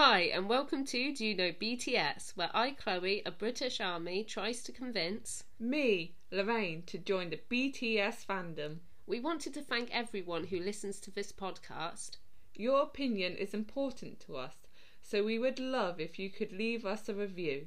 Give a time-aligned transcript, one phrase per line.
[0.00, 4.62] Hi, and welcome to Do You Know BTS, where I, Chloe, a British army, tries
[4.62, 5.42] to convince.
[5.58, 8.76] Me, Lorraine, to join the BTS fandom.
[9.08, 12.18] We wanted to thank everyone who listens to this podcast.
[12.54, 14.68] Your opinion is important to us,
[15.02, 17.66] so we would love if you could leave us a review.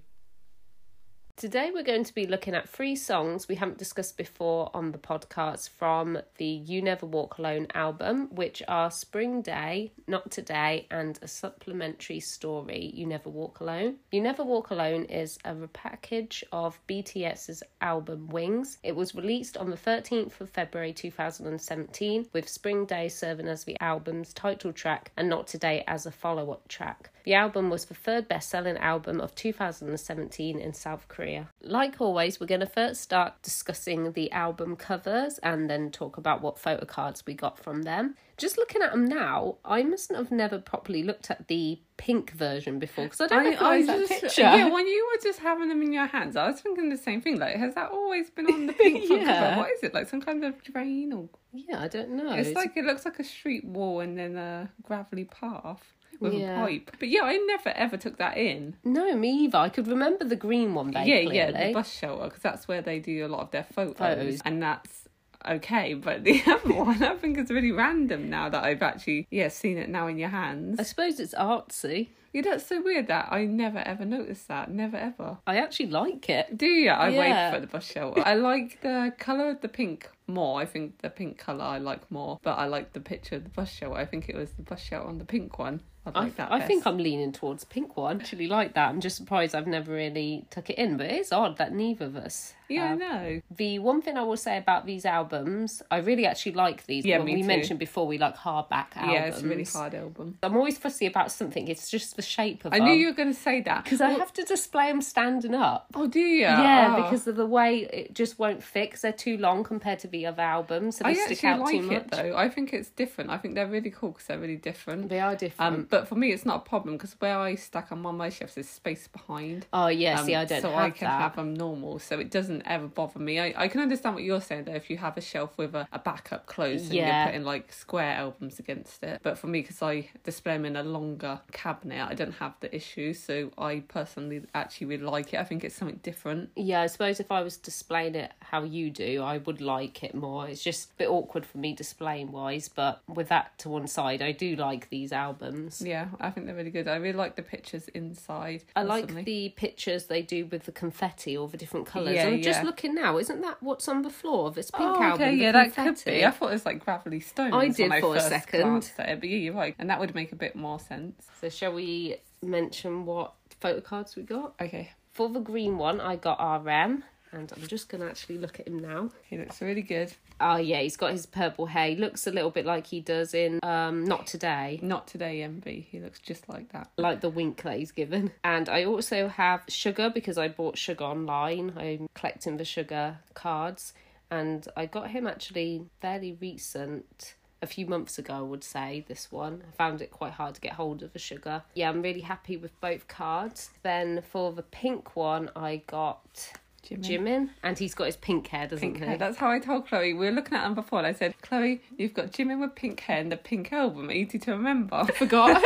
[1.41, 4.99] Today, we're going to be looking at three songs we haven't discussed before on the
[4.99, 11.17] podcast from the You Never Walk Alone album, which are Spring Day, Not Today, and
[11.23, 13.95] a supplementary story, You Never Walk Alone.
[14.11, 18.77] You Never Walk Alone is a repackage of BTS's album Wings.
[18.83, 23.81] It was released on the 13th of February 2017, with Spring Day serving as the
[23.81, 27.09] album's title track and Not Today as a follow up track.
[27.23, 31.49] The album was the third best selling album of 2017 in South Korea.
[31.61, 36.41] Like always, we're going to first start discussing the album covers and then talk about
[36.41, 38.16] what photo cards we got from them.
[38.38, 42.80] Just looking at them now, I mustn't have never properly looked at the pink version
[42.80, 44.41] before because I don't recognise that just- picture.
[44.41, 47.22] Yeah, when you were just having them in your hands, I was thinking the same
[47.22, 47.38] thing.
[47.38, 49.25] Like, has that always been on the pink Yeah.
[49.49, 49.61] cover?
[49.61, 49.94] What is it?
[49.94, 51.30] Like some kind of drain or?
[51.53, 52.33] Yeah, I don't know.
[52.33, 55.83] It's like it looks like a street wall and then a gravelly path
[56.22, 56.64] with Yeah.
[56.64, 56.91] a pipe.
[57.00, 58.75] But yeah, I never ever took that in.
[58.86, 59.58] no, me either.
[59.58, 61.36] I could remember the green one yeah, vaguely.
[61.36, 64.42] yeah, the bus shelter because that's where they do a lot of their photos, Photos.
[64.45, 65.08] and that's
[65.47, 65.94] okay.
[65.95, 69.77] But the other one, I think, is really random now that I've actually yeah seen
[69.77, 70.80] it now in your hands.
[70.80, 72.09] I suppose it's artsy.
[72.33, 74.72] Yeah, that's so weird that I never ever noticed that.
[74.72, 75.39] Never ever.
[75.45, 76.58] I actually like it.
[76.58, 76.89] Do you?
[76.89, 77.19] I Yeah.
[77.19, 78.23] wait for the bus shelter.
[78.25, 80.61] I like the colour of the pink more.
[80.61, 82.39] I think the pink colour I like more.
[82.42, 83.97] But I like the picture of the bus shelter.
[83.97, 85.81] I think it was the bus shelter on the pink one.
[86.05, 86.52] I like that.
[86.52, 86.88] I think.
[86.88, 88.17] I'm leaning towards pink one.
[88.17, 88.89] I actually, like that.
[88.89, 92.16] I'm just surprised I've never really took it in, but it's odd that neither of
[92.16, 92.53] us.
[92.67, 93.41] Yeah, I know.
[93.55, 97.05] The one thing I will say about these albums, I really actually like these.
[97.05, 97.47] Yeah, Well, me we too.
[97.47, 99.13] mentioned before we like hardback albums.
[99.13, 100.38] Yeah, it's a really hard album.
[100.41, 101.67] I'm always fussy about something.
[101.67, 102.88] It's just the shape of I them.
[102.88, 105.88] knew you were going to say that because I have to display them standing up.
[105.93, 106.41] Oh, do you?
[106.43, 107.03] Yeah, Oh.
[107.03, 108.91] because of the way it just won't fit.
[108.91, 111.59] 'cause they're too long compared to the other albums, so they I stick actually out
[111.59, 111.95] like too much.
[111.97, 112.37] it though.
[112.37, 113.30] I think it's different.
[113.31, 115.09] I think they're really cool because they're really different.
[115.09, 115.76] They are different.
[115.76, 118.57] Um, but for me, it's not a problem because where I stack on my shelves,
[118.57, 119.67] is space behind.
[119.73, 121.21] oh yeah, Um, see, I don't so I can that.
[121.21, 123.39] have them normal, so it doesn't ever bother me.
[123.39, 124.73] I, I can understand what you're saying though.
[124.73, 127.23] If you have a shelf with a, a backup closed and Yeah.
[127.23, 130.75] you're putting like square albums against it, but for me, because I display them in
[130.75, 133.13] a longer cabinet, I don't have the issue.
[133.13, 135.39] So I personally actually really like it.
[135.39, 136.50] I think it's something different.
[136.56, 140.15] Yeah, I suppose if I was displaying it how you do, I would like it
[140.15, 140.47] more.
[140.47, 144.21] It's just a bit awkward for me displaying wise, but with that to one side,
[144.21, 145.81] I do like these albums.
[145.86, 146.88] Yeah, I think they're really good.
[146.88, 148.63] I really like the pictures inside.
[148.75, 152.15] I like the pictures they do with the confetti or the different colours.
[152.15, 153.18] Yeah, I'm just looking now.
[153.18, 155.21] Isn't that what's on the floor of this pink oh, album?
[155.21, 156.25] okay, the yeah, that could be.
[156.25, 157.53] I thought it was like gravelly stones.
[157.53, 158.91] I did for a second.
[159.00, 161.27] it, but yeah, you're right, and that would make a bit more sense.
[161.39, 164.56] So shall we mention what photo cards we got?
[164.62, 168.59] Okay, For the green one, I got RM, and I'm just going to actually look
[168.59, 169.09] at him now.
[169.30, 170.13] he looks really good.
[170.39, 171.89] Oh yeah, he's got his purple hair.
[171.89, 174.80] He looks a little bit like he does in um Not Today.
[174.81, 175.86] Not today, MV.
[175.86, 176.89] He looks just like that.
[176.97, 178.31] like the wink that he's given.
[178.44, 181.74] And I also have Suga because I bought Suga online.
[181.77, 183.94] I'm collecting the Suga cards,
[184.30, 187.36] and I got him actually fairly recent.
[187.63, 189.62] A few months ago, I would say this one.
[189.71, 191.62] I found it quite hard to get hold of the Suga.
[191.75, 193.69] Yeah, I'm really happy with both cards.
[193.83, 196.53] Then for the pink one, I got
[196.83, 197.07] Jimmy.
[197.07, 199.06] Jimin, and he's got his pink hair, doesn't Pink he?
[199.06, 199.18] hair.
[199.18, 200.13] That's how I told Chloe.
[200.13, 203.00] We were looking at him before, and I said, "Chloe, you've got Jimmy with pink
[203.01, 204.12] hair and the pink album.
[204.12, 205.62] Easy to remember." I Forgot.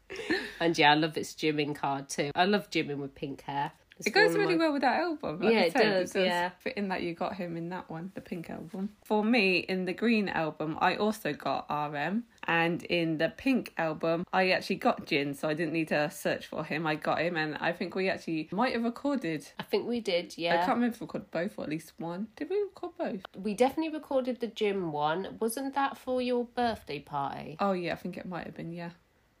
[0.60, 2.30] and yeah, I love this Jimin card too.
[2.34, 3.72] I love Jimin with pink hair.
[4.04, 5.40] It goes really my- well with that album.
[5.40, 6.50] Like Yeah, it does, yeah.
[6.58, 8.90] Fit in that you got him in that one, the pink album.
[9.04, 14.24] For me, in the green album, I also got RM, and in the pink album,
[14.32, 16.86] I actually got Jin, so I didn't need to search for him.
[16.86, 19.46] I got him, and I think we actually might have recorded.
[19.58, 21.92] I think we did, Yeah, I can't remember if we recorded both or at least
[21.98, 22.28] one.
[22.36, 23.20] Did we record both?
[23.36, 25.36] We definitely recorded the Jin one.
[25.40, 27.56] Wasn't that for your birthday party?
[27.60, 28.72] Oh yeah, I think it might have been.
[28.72, 28.90] Yeah.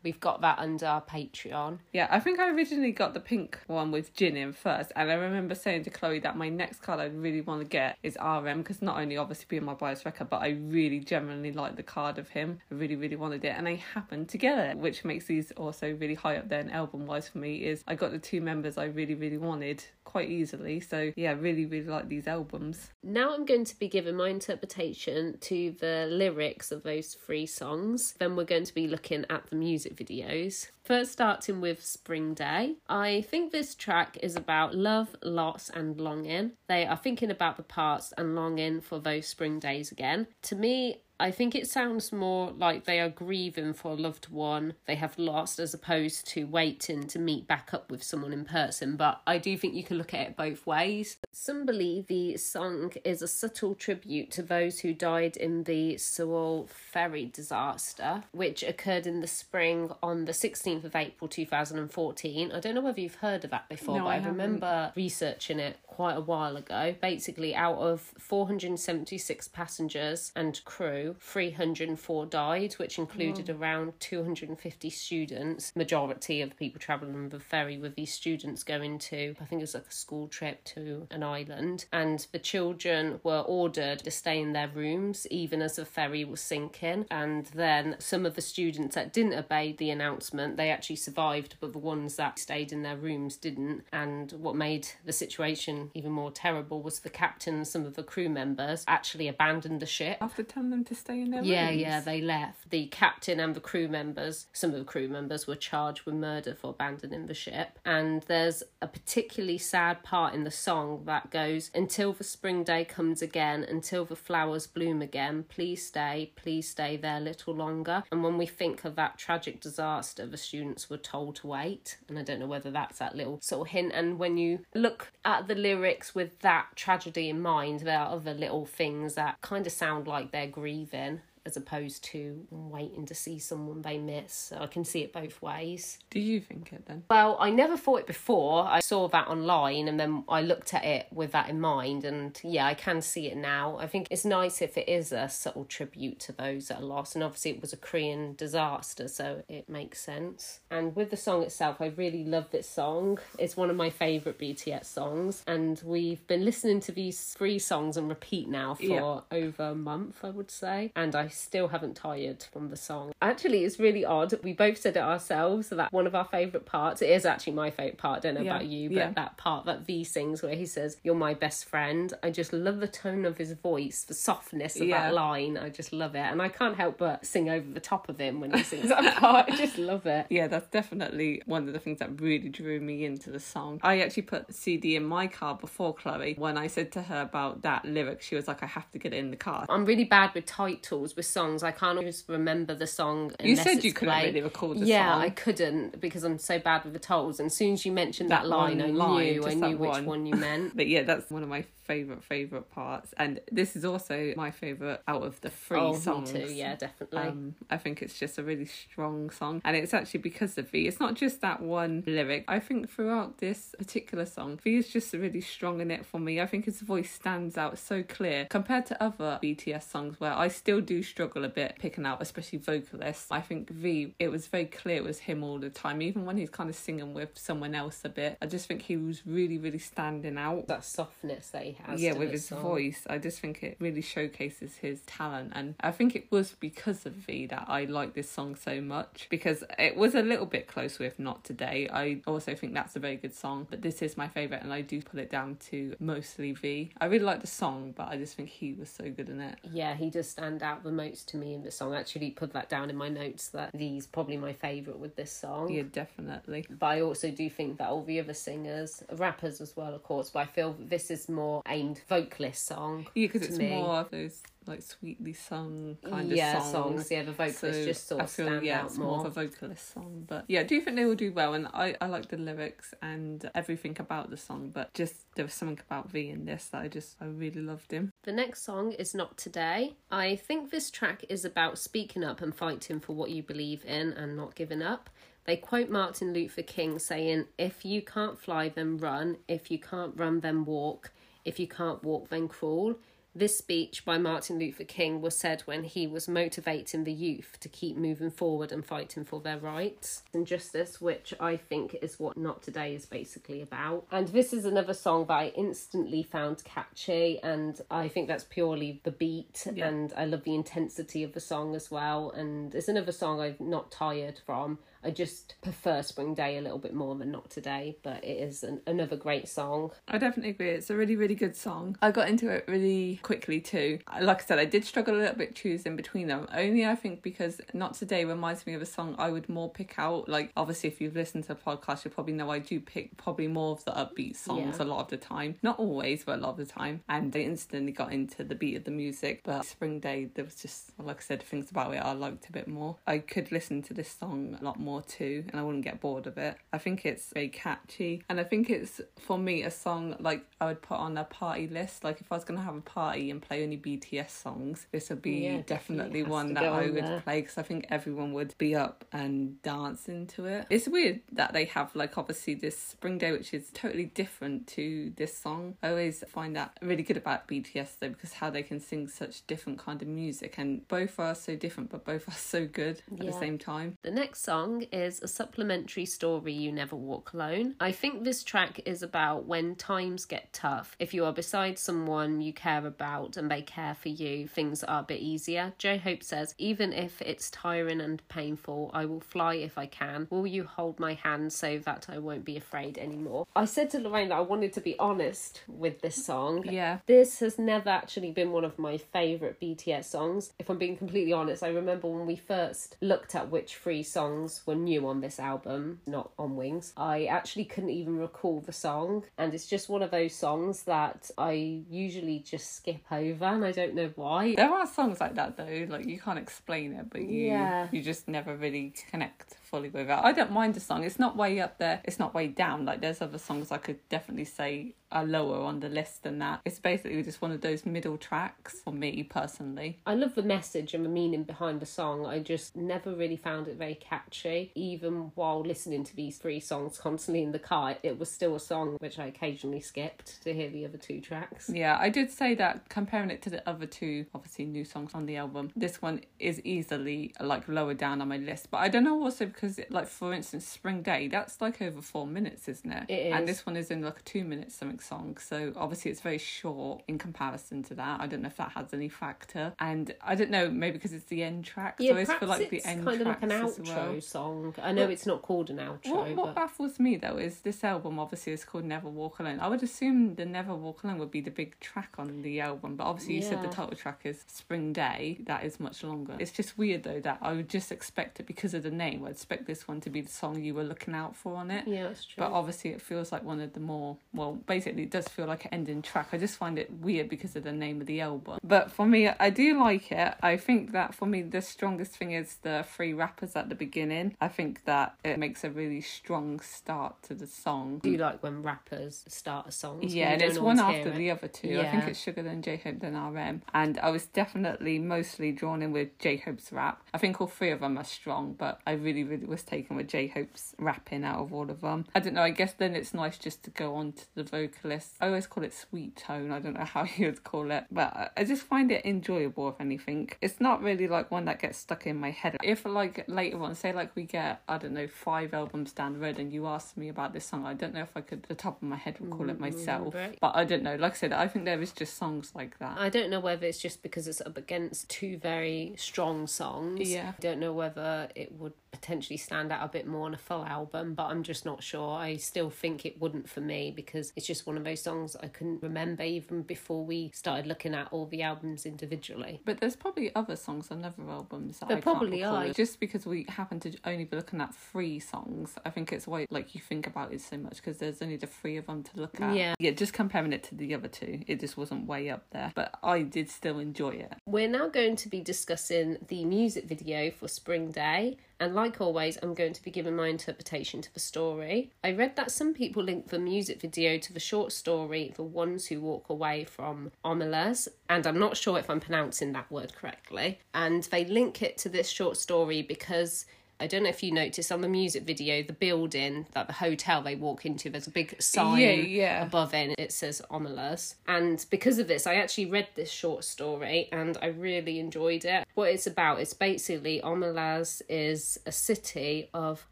[0.04, 1.78] We've got that under our Patreon.
[1.92, 5.14] Yeah, I think I originally got the pink one with Jin in first, and I
[5.14, 8.58] remember saying to Chloe that my next colour I really want to get is RM
[8.58, 12.18] because not only obviously being my bias wrecker, but I really genuinely like the card
[12.18, 12.60] of him.
[12.70, 15.94] I really, really wanted it, and I happened to get it, which makes these also
[15.94, 16.60] really high up there.
[16.60, 19.84] in album wise for me is I got the two members I really, really wanted
[20.04, 20.80] quite easily.
[20.80, 22.90] So yeah, really, really like these albums.
[23.02, 28.14] Now I'm going to be giving my interpretation to the lyrics of those three songs.
[28.18, 30.68] Then we're going to be looking at the music videos.
[30.82, 32.76] First, starting with Spring Day.
[32.88, 36.52] I think this track is about love, loss, and longing.
[36.68, 40.26] They are thinking about the past and longing for those spring days again.
[40.42, 44.74] To me, I think it sounds more like they are grieving for a loved one
[44.86, 48.96] they have lost as opposed to waiting to meet back up with someone in person.
[48.96, 51.16] But I do think you can look at it both ways.
[51.32, 56.68] Some believe the song is a subtle tribute to those who died in the Sewol
[56.68, 62.52] ferry disaster, which occurred in the spring on the 16th of April 2014.
[62.52, 65.58] I don't know whether you've heard of that before, No, but I I, remember researching
[65.60, 66.92] it quite a while ago.
[67.00, 73.60] Basically, out of 476 passengers and crew, 304 died, which included mm.
[73.60, 75.72] around 250 students.
[75.76, 79.60] Majority of the people travelling on the ferry with these students going to, I think
[79.60, 81.84] it was like a school trip to an island.
[81.92, 86.40] And the children were ordered to stay in their rooms even as the ferry was
[86.40, 87.06] sinking.
[87.08, 91.72] And then some of the students that didn't obey the announcement, they actually survived, but
[91.72, 93.84] the ones that stayed in their rooms didn't.
[93.92, 98.02] And what made the situation even more terrible was the captain and some of the
[98.02, 100.18] crew members actually abandoned the ship.
[100.20, 101.80] After telling them to stay in their Yeah, rooms.
[101.80, 102.70] yeah, they left.
[102.70, 106.54] The captain and the crew members, some of the crew members were charged with murder
[106.54, 107.78] for abandoning the ship.
[107.84, 112.84] And there's a particularly sad part in the song that goes, Until the spring day
[112.84, 118.04] comes again, until the flowers bloom again, please stay, please stay there a little longer.
[118.10, 121.98] And when we think of that tragic disaster, the students were told to wait.
[122.08, 123.92] And I don't know whether that's that little sort of hint.
[123.94, 125.73] And when you look at the lyrics
[126.14, 130.30] with that tragedy in mind, there are other little things that kind of sound like
[130.30, 134.32] they're grieving as opposed to waiting to see someone they miss.
[134.32, 135.98] So I can see it both ways.
[136.10, 137.04] Do you think it then?
[137.10, 138.66] Well, I never thought it before.
[138.66, 142.04] I saw that online and then I looked at it with that in mind.
[142.04, 143.76] And yeah, I can see it now.
[143.78, 147.14] I think it's nice if it is a subtle tribute to those that are lost.
[147.14, 150.60] And obviously, it was a Korean disaster, so it makes sense.
[150.70, 153.18] And with the song itself, I really love this song.
[153.38, 155.42] It's one of my favourite BTS songs.
[155.46, 159.20] And we've been listening to these three songs on repeat now for Yeah.
[159.30, 160.92] over a month, I would say.
[160.96, 163.12] And I still haven't tired from the song.
[163.22, 164.32] Actually, it's really odd.
[164.42, 167.70] We both said it ourselves that one of our favourite parts, it is actually my
[167.70, 168.18] favourite part.
[168.18, 169.10] I don't know Yeah, about you, but yeah.
[169.14, 172.12] that part that V sings where he says, You're my best friend.
[172.22, 175.02] I just love the tone of his voice, the softness of Yeah.
[175.08, 175.56] that line.
[175.58, 176.18] I just love it.
[176.20, 179.16] And I can't help but sing over the top of him when he sings that
[179.16, 179.50] part.
[179.50, 180.26] I just love it.
[180.30, 183.80] Yeah, that's definitely one of the things that really drew me into the song.
[183.82, 186.34] I actually put the CD in my car before Chloe.
[186.38, 189.12] When I said to her about that lyric, she was like, I have to get
[189.12, 189.66] it in the car.
[189.68, 191.62] I'm really bad with titles with songs.
[191.62, 193.32] I can't always remember the song.
[193.42, 194.26] You said you couldn't played.
[194.26, 194.88] really record the song.
[194.88, 195.22] yeah, song.
[195.22, 197.40] I couldn't because I'm so bad with the titles.
[197.40, 199.90] And as soon as you mentioned that, That line, I line, knew I knew which
[199.90, 200.04] one.
[200.06, 200.76] one you meant.
[200.84, 203.14] But yeah, that's one of my favourite, favourite parts.
[203.16, 206.32] And this is also my favourite out of the three oh, songs.
[206.32, 206.50] too.
[206.50, 207.18] Yeah, definitely.
[207.18, 210.86] Um, I think it's just a really strong song, and it's actually because of V.
[210.86, 212.44] It's not just that one lyric.
[212.48, 216.40] I think throughout this particular song, V is just really strong in it for me.
[216.40, 220.48] I think his voice stands out so clear compared to other BTS songs where I
[220.48, 223.28] still do struggle a bit picking out, especially vocalists.
[223.30, 226.36] I think V, it was very clear it was him all the time, even when
[226.36, 228.36] he's kind of singing with someone else a bit.
[228.42, 232.02] I just think he was really, really standing out that softness that he has.
[232.02, 232.60] yeah with his song.
[232.62, 237.04] voice i just think it really showcases his talent and i think it was because
[237.06, 240.66] of v that i like this song so much because it was a little bit
[240.66, 244.16] close with not today i also think that's a very good song but this is
[244.16, 247.46] my favorite and i do put it down to mostly v i really like the
[247.46, 250.62] song but i just think he was so good in it Yeah, he does stand
[250.62, 251.94] out the most to me in the song.
[251.94, 255.32] I actually put that down in my notes that he's probably my favourite with this
[255.32, 255.70] song.
[255.72, 259.94] yeah definitely But I also do think that all the other singers, rappers as well,
[259.94, 263.06] of course, but I feel this is more aimed vocalist song.
[263.14, 263.68] yeah because it's me.
[263.70, 267.10] more of those like sweetly sung kind yeah, of songs.
[267.10, 269.26] Yeah, the vocalists So just sort I of feel stand yeah, out it's more more.
[269.26, 271.96] of a vocalist song, but yeah, I do think they will do well, and I
[272.00, 276.10] I like the lyrics and everything about the song, but just there was something about
[276.10, 278.10] V in this that I just I really loved him.
[278.24, 279.94] The next song is Not Today.
[280.10, 284.12] I think this track is about speaking up and fighting for what you believe in
[284.12, 285.10] and not giving up.
[285.44, 289.36] They quote Martin Luther King saying, If you can't fly, then run.
[289.46, 291.12] If you can't run, then walk.
[291.44, 292.94] If you can't walk, then crawl.
[293.36, 297.68] This speech by Martin Luther King was said when he was motivating the youth to
[297.68, 302.36] keep moving forward and fighting for their rights and justice, which I think is what
[302.36, 304.06] Not Today is basically about.
[304.12, 309.00] And this is another song that I instantly found catchy, and I think that's purely
[309.02, 309.88] the beat, Yeah.
[309.88, 312.30] and I love the intensity of the song as well.
[312.30, 314.78] And it's another song I've not tired from.
[315.04, 318.62] I just prefer Spring Day a little bit more than Not Today, but it is
[318.62, 319.90] an, another great song.
[320.08, 320.70] I definitely agree.
[320.70, 321.96] It's a really, really good song.
[322.00, 323.98] I got into it really quickly too.
[324.20, 326.48] Like I said, I did struggle a little bit choosing between them.
[326.54, 329.94] Only I think because Not Today reminds me of a song I would more pick
[329.98, 330.28] out.
[330.28, 333.46] Like obviously, if you've listened to the podcast, you probably know I do pick probably
[333.48, 334.84] more of the upbeat songs Yeah.
[334.84, 335.56] a lot of the time.
[335.62, 337.02] Not always, but a lot of the time.
[337.08, 339.42] And I instantly got into the beat of the music.
[339.44, 342.52] But Spring Day, there was just like I said, things about it I liked a
[342.52, 342.96] bit more.
[343.06, 346.26] I could listen to this song a lot more too, and I wouldn't get bored
[346.26, 346.56] of it.
[346.72, 350.66] I think it's very catchy, and I think it's for me a song like I
[350.66, 352.04] would put on a party list.
[352.04, 355.22] Like if I was gonna have a party and play only BTS songs, this would
[355.22, 357.20] be Yeah, definitely one that I would there.
[357.20, 360.66] play because I think everyone would be up and dance into it.
[360.70, 365.12] It's weird that they have like obviously this Spring Day, which is totally different to
[365.16, 365.76] this song.
[365.82, 369.46] I always find that really good about BTS though because how they can sing such
[369.46, 373.18] different kind of music and both are so different but both are so good at
[373.18, 373.96] the same time.
[374.02, 377.74] The next song is a supplementary story, You Never Walk Alone.
[377.80, 380.96] I think this track is about when times get tough.
[380.98, 385.00] If you are beside someone you care about and they care for you, things are
[385.00, 385.72] a bit easier.
[385.78, 390.26] J Hope says, Even if it's tiring and painful, I will fly if I can.
[390.30, 393.46] Will you hold my hand so that I won't be afraid anymore?
[393.54, 396.64] I said to Lorraine that I wanted to be honest with this song.
[396.68, 396.98] Yeah.
[397.06, 400.52] This has never actually been one of my favourite BTS songs.
[400.58, 404.62] If I'm being completely honest, I remember when we first looked at which three songs
[404.66, 409.24] were new on this album, not on Wings, I actually couldn't even recall the song.
[409.38, 413.72] And it's just one of those songs that I usually just skip over and I
[413.72, 414.54] don't know why.
[414.54, 417.88] There are songs like that though, like you can't explain it, but you Yeah.
[417.92, 420.12] you just never really connect fully with it.
[420.12, 421.02] I don't mind the song.
[421.02, 422.00] It's not way up there.
[422.04, 422.84] It's not way down.
[422.84, 426.60] Like there's other songs I could definitely say are lower on the list than that.
[426.64, 430.00] It's basically just one of those middle tracks for me personally.
[430.06, 432.26] I love the message and the meaning behind the song.
[432.26, 434.72] I just never really found it very catchy.
[434.74, 438.60] Even while listening to these three songs constantly in the car, it was still a
[438.60, 441.70] song which I occasionally skipped to hear the other two tracks.
[441.72, 445.26] Yeah, I did say that comparing it to the other two, obviously new songs on
[445.26, 448.70] the album, this one is easily like lower down on my list.
[448.70, 452.26] But I don't know also because, like for instance, Spring Day, that's like over four
[452.26, 453.10] minutes, isn't it?
[453.10, 456.20] It And this one is in like a two minute something song, so obviously it's
[456.20, 458.20] very short in comparison to that.
[458.20, 461.24] I don't know if that has any factor, and I don't know maybe because it's
[461.26, 461.96] the end track.
[462.00, 464.20] so I always perhaps feel like the it's end kind of like an outro well.
[464.20, 464.74] song.
[464.82, 467.60] I know Well, it's not called an outro, What, what but baffles me though is
[467.60, 469.60] this album obviously is called Never Walk Alone.
[469.60, 472.96] I would assume the Never Walk Alone would be the big track on the album,
[472.96, 475.38] but obviously you said the title track is Spring Day.
[475.46, 476.34] That is much longer.
[476.38, 479.24] It's just weird though that I would just expect it because of the name.
[479.24, 481.86] I'd expect this one to be the song you were looking out for on it.
[481.86, 482.42] yeah, that's true.
[482.42, 484.52] But obviously, it feels like one of the more well.
[484.66, 486.28] Basically, it does feel like an ending track.
[486.32, 488.58] I just find it weird because of the name of the album.
[488.62, 490.34] But for me, I do like it.
[490.42, 494.36] I think that for me, the strongest thing is the three rappers at the beginning.
[494.40, 498.00] I think that it makes a really strong start to the song.
[498.02, 500.00] do you like when rappers start a song?
[500.02, 501.80] Yeah, and it's one after the other two.
[501.80, 505.82] I think it's Suga then J Hope then RM, and I was definitely mostly drawn
[505.82, 507.02] in with J Hope's rap.
[507.12, 510.08] I think all three of them are strong, but I really, really was taken with
[510.08, 512.06] J Hope's rapping out of all of them.
[512.14, 512.42] I don't know.
[512.42, 515.16] I guess then it's nice just to go on to the vocalist.
[515.20, 516.50] I always call it sweet tone.
[516.50, 519.68] I don't know how you would call it, but I- just find it enjoyable.
[519.70, 522.56] If anything, it's not really like one that gets stuck in my head.
[522.62, 526.18] If like later on, say like we get I don't know five albums down the
[526.18, 528.54] road, and you ask me about this song, I don't know if I could, the
[528.54, 530.14] top of my head, recall it Mm, myself.
[530.14, 530.38] remember it.
[530.40, 530.96] But I don't know.
[530.96, 532.98] Like I said, I think there is just songs like that.
[532.98, 537.10] I don't know whether it's just because it's up against two very strong songs.
[537.10, 537.32] Yeah.
[537.36, 540.64] I don't know whether it would potentially stand out a bit more on a full
[540.64, 542.16] album, but I'm just not sure.
[542.16, 545.48] I still think it wouldn't for me because it's just one of those songs I
[545.48, 549.60] couldn't remember even before we started looking at all the albums individually.
[549.64, 552.68] But there's probably other songs on other albums that There I probably are.
[552.72, 556.46] Just because we happen to only be looking at three songs, I think it's why
[556.50, 559.20] like you think about it so much because there's only the three of them to
[559.20, 559.56] look at.
[559.56, 559.74] Yeah.
[559.78, 559.90] yeah.
[559.90, 562.72] Just comparing it to the other two, it just wasn't way up there.
[562.74, 564.34] But I did still enjoy it.
[564.46, 569.38] We're now going to be discussing the music video for Spring Day, and like always,
[569.42, 571.90] I'm going to be giving my interpretation to the story.
[572.02, 575.86] I read that some people link the music video to the short story The Ones
[575.86, 580.60] Who Walk Away from Omelas, and I'm not sure if I'm pronouncing that word correctly.
[580.72, 583.46] And they link it to this short story because.
[583.80, 587.22] I don't know if you noticed on the music video, the building, that the hotel
[587.22, 589.42] they walk into, there's a big sign Yeah, yeah.
[589.46, 594.08] above it it says omelas and because of this i actually read this short story
[594.12, 599.86] and i really enjoyed it What it's about is basically Omelas is a city of